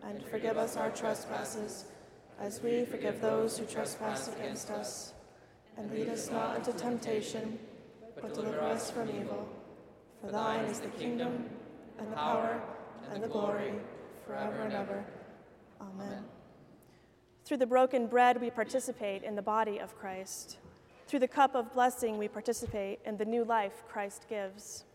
and 0.01 0.23
forgive 0.27 0.57
us 0.57 0.77
our 0.77 0.91
trespasses, 0.91 1.83
as 2.39 2.63
we 2.63 2.85
forgive 2.85 3.19
those 3.19 3.57
who 3.57 3.65
trespass 3.65 4.29
against 4.29 4.71
us. 4.71 5.11
And 5.75 5.91
lead 5.91 6.07
us 6.07 6.31
not 6.31 6.55
into 6.55 6.71
temptation, 6.71 7.59
but 8.21 8.33
deliver 8.33 8.61
us 8.61 8.89
from 8.89 9.09
evil. 9.09 9.45
For 10.21 10.31
thine 10.31 10.63
is 10.67 10.79
the 10.79 10.87
kingdom, 10.87 11.49
and 11.97 12.09
the 12.09 12.15
power, 12.15 12.61
and 13.11 13.21
the 13.21 13.27
glory, 13.27 13.73
forever 14.25 14.61
and 14.61 14.71
ever. 14.71 15.03
Amen. 15.81 16.23
Through 17.43 17.57
the 17.57 17.67
broken 17.67 18.07
bread, 18.07 18.39
we 18.39 18.51
participate 18.51 19.23
in 19.23 19.35
the 19.35 19.41
body 19.41 19.79
of 19.79 19.99
Christ. 19.99 20.59
Through 21.07 21.19
the 21.19 21.27
cup 21.27 21.55
of 21.55 21.73
blessing, 21.73 22.17
we 22.17 22.29
participate 22.29 22.99
in 23.03 23.17
the 23.17 23.25
new 23.25 23.43
life 23.43 23.83
Christ 23.89 24.27
gives. 24.29 24.85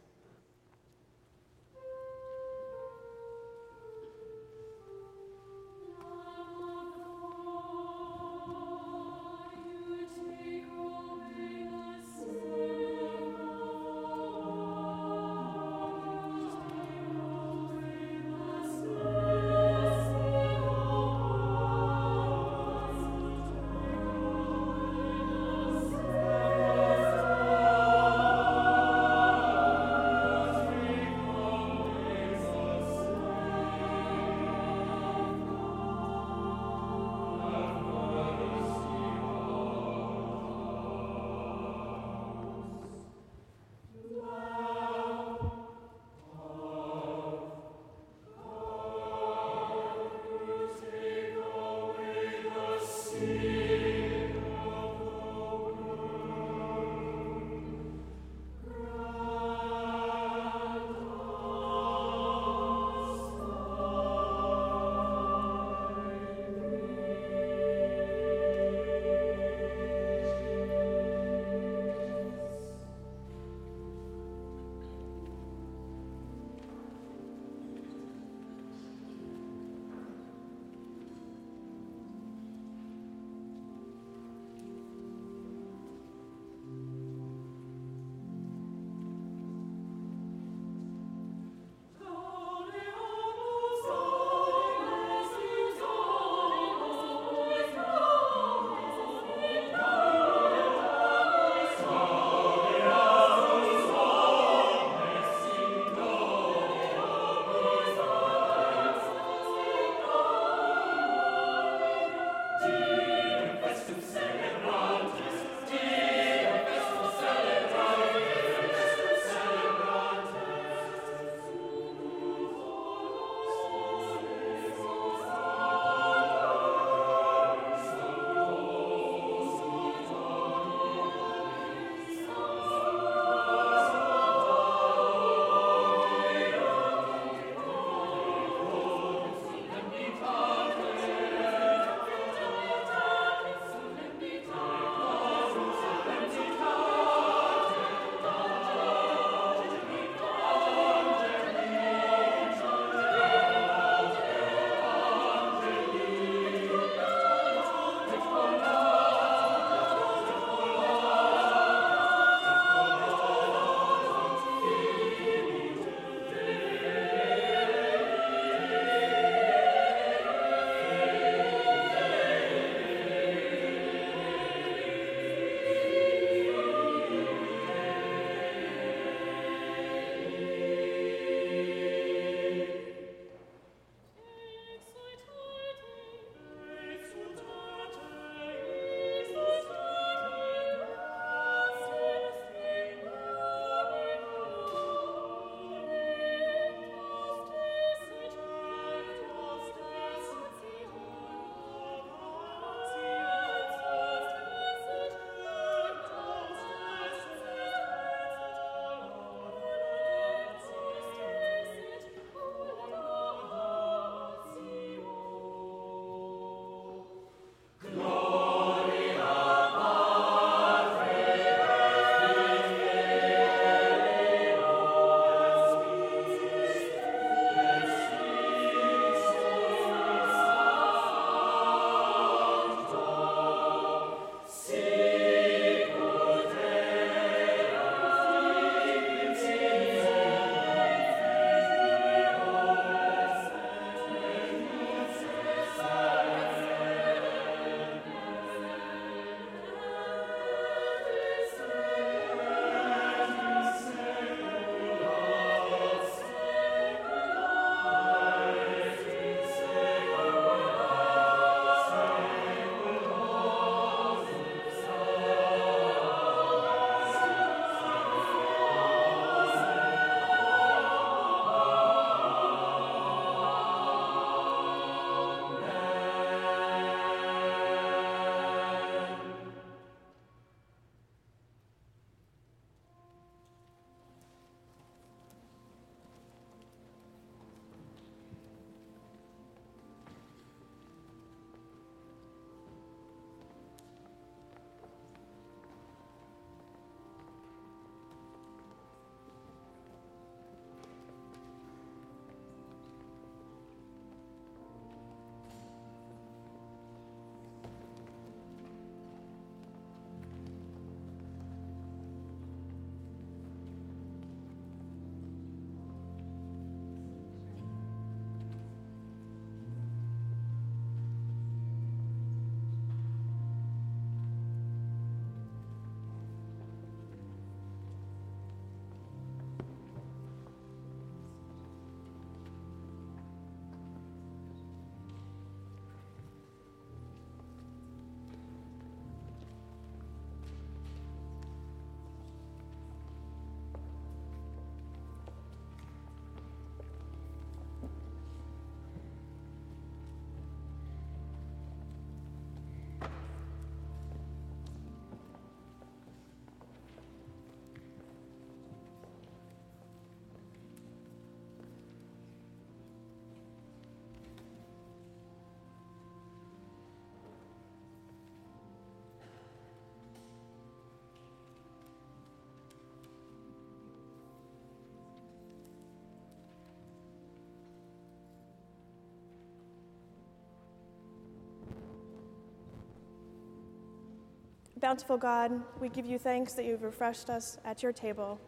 Bountiful 384.85 385.17
God, 385.17 385.63
we 385.81 385.89
give 385.89 386.05
you 386.05 386.19
thanks 386.19 386.53
that 386.53 386.67
you've 386.67 386.83
refreshed 386.83 387.31
us 387.31 387.57
at 387.65 387.83
your 387.83 387.91
table 387.91 388.39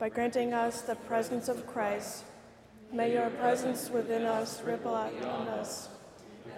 by 0.00 0.08
granting 0.08 0.52
us 0.52 0.80
the 0.80 0.96
presence 0.96 1.46
of 1.48 1.64
Christ. 1.64 2.24
May 2.92 3.12
your 3.12 3.30
presence 3.30 3.88
within 3.88 4.24
us 4.24 4.60
ripple 4.62 4.96
out 4.96 5.14
on 5.22 5.46
us, 5.46 5.88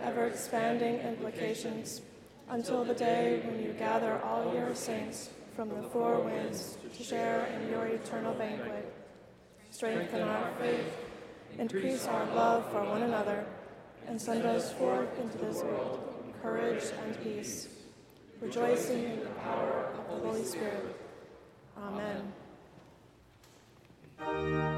ever 0.02 0.24
expanding 0.24 1.00
implications, 1.00 2.00
until 2.48 2.84
the 2.84 2.94
day 2.94 3.42
when 3.44 3.62
you 3.62 3.74
gather 3.74 4.18
all 4.22 4.54
your 4.54 4.74
saints 4.74 5.28
from 5.54 5.68
the 5.68 5.82
four 5.90 6.20
winds 6.20 6.78
to 6.96 7.04
share 7.04 7.50
in 7.54 7.68
your 7.68 7.84
eternal 7.84 8.32
banquet. 8.32 8.90
Strengthen 9.70 10.22
our 10.22 10.52
faith, 10.58 10.90
increase 11.58 12.06
our 12.06 12.24
love 12.34 12.72
for 12.72 12.82
one 12.82 13.02
another, 13.02 13.44
and 14.06 14.18
send 14.18 14.46
us 14.46 14.72
forth 14.72 15.20
into 15.20 15.36
this 15.36 15.62
world, 15.62 16.00
courage 16.40 16.84
and 17.04 17.22
peace, 17.22 17.68
rejoicing 18.40 19.04
in 19.04 19.20
the 19.20 19.26
power 19.40 19.92
of 19.98 20.22
the 20.22 20.28
Holy 20.28 20.44
Spirit. 20.44 20.96
Amen. 21.76 22.32
shall 24.18 24.77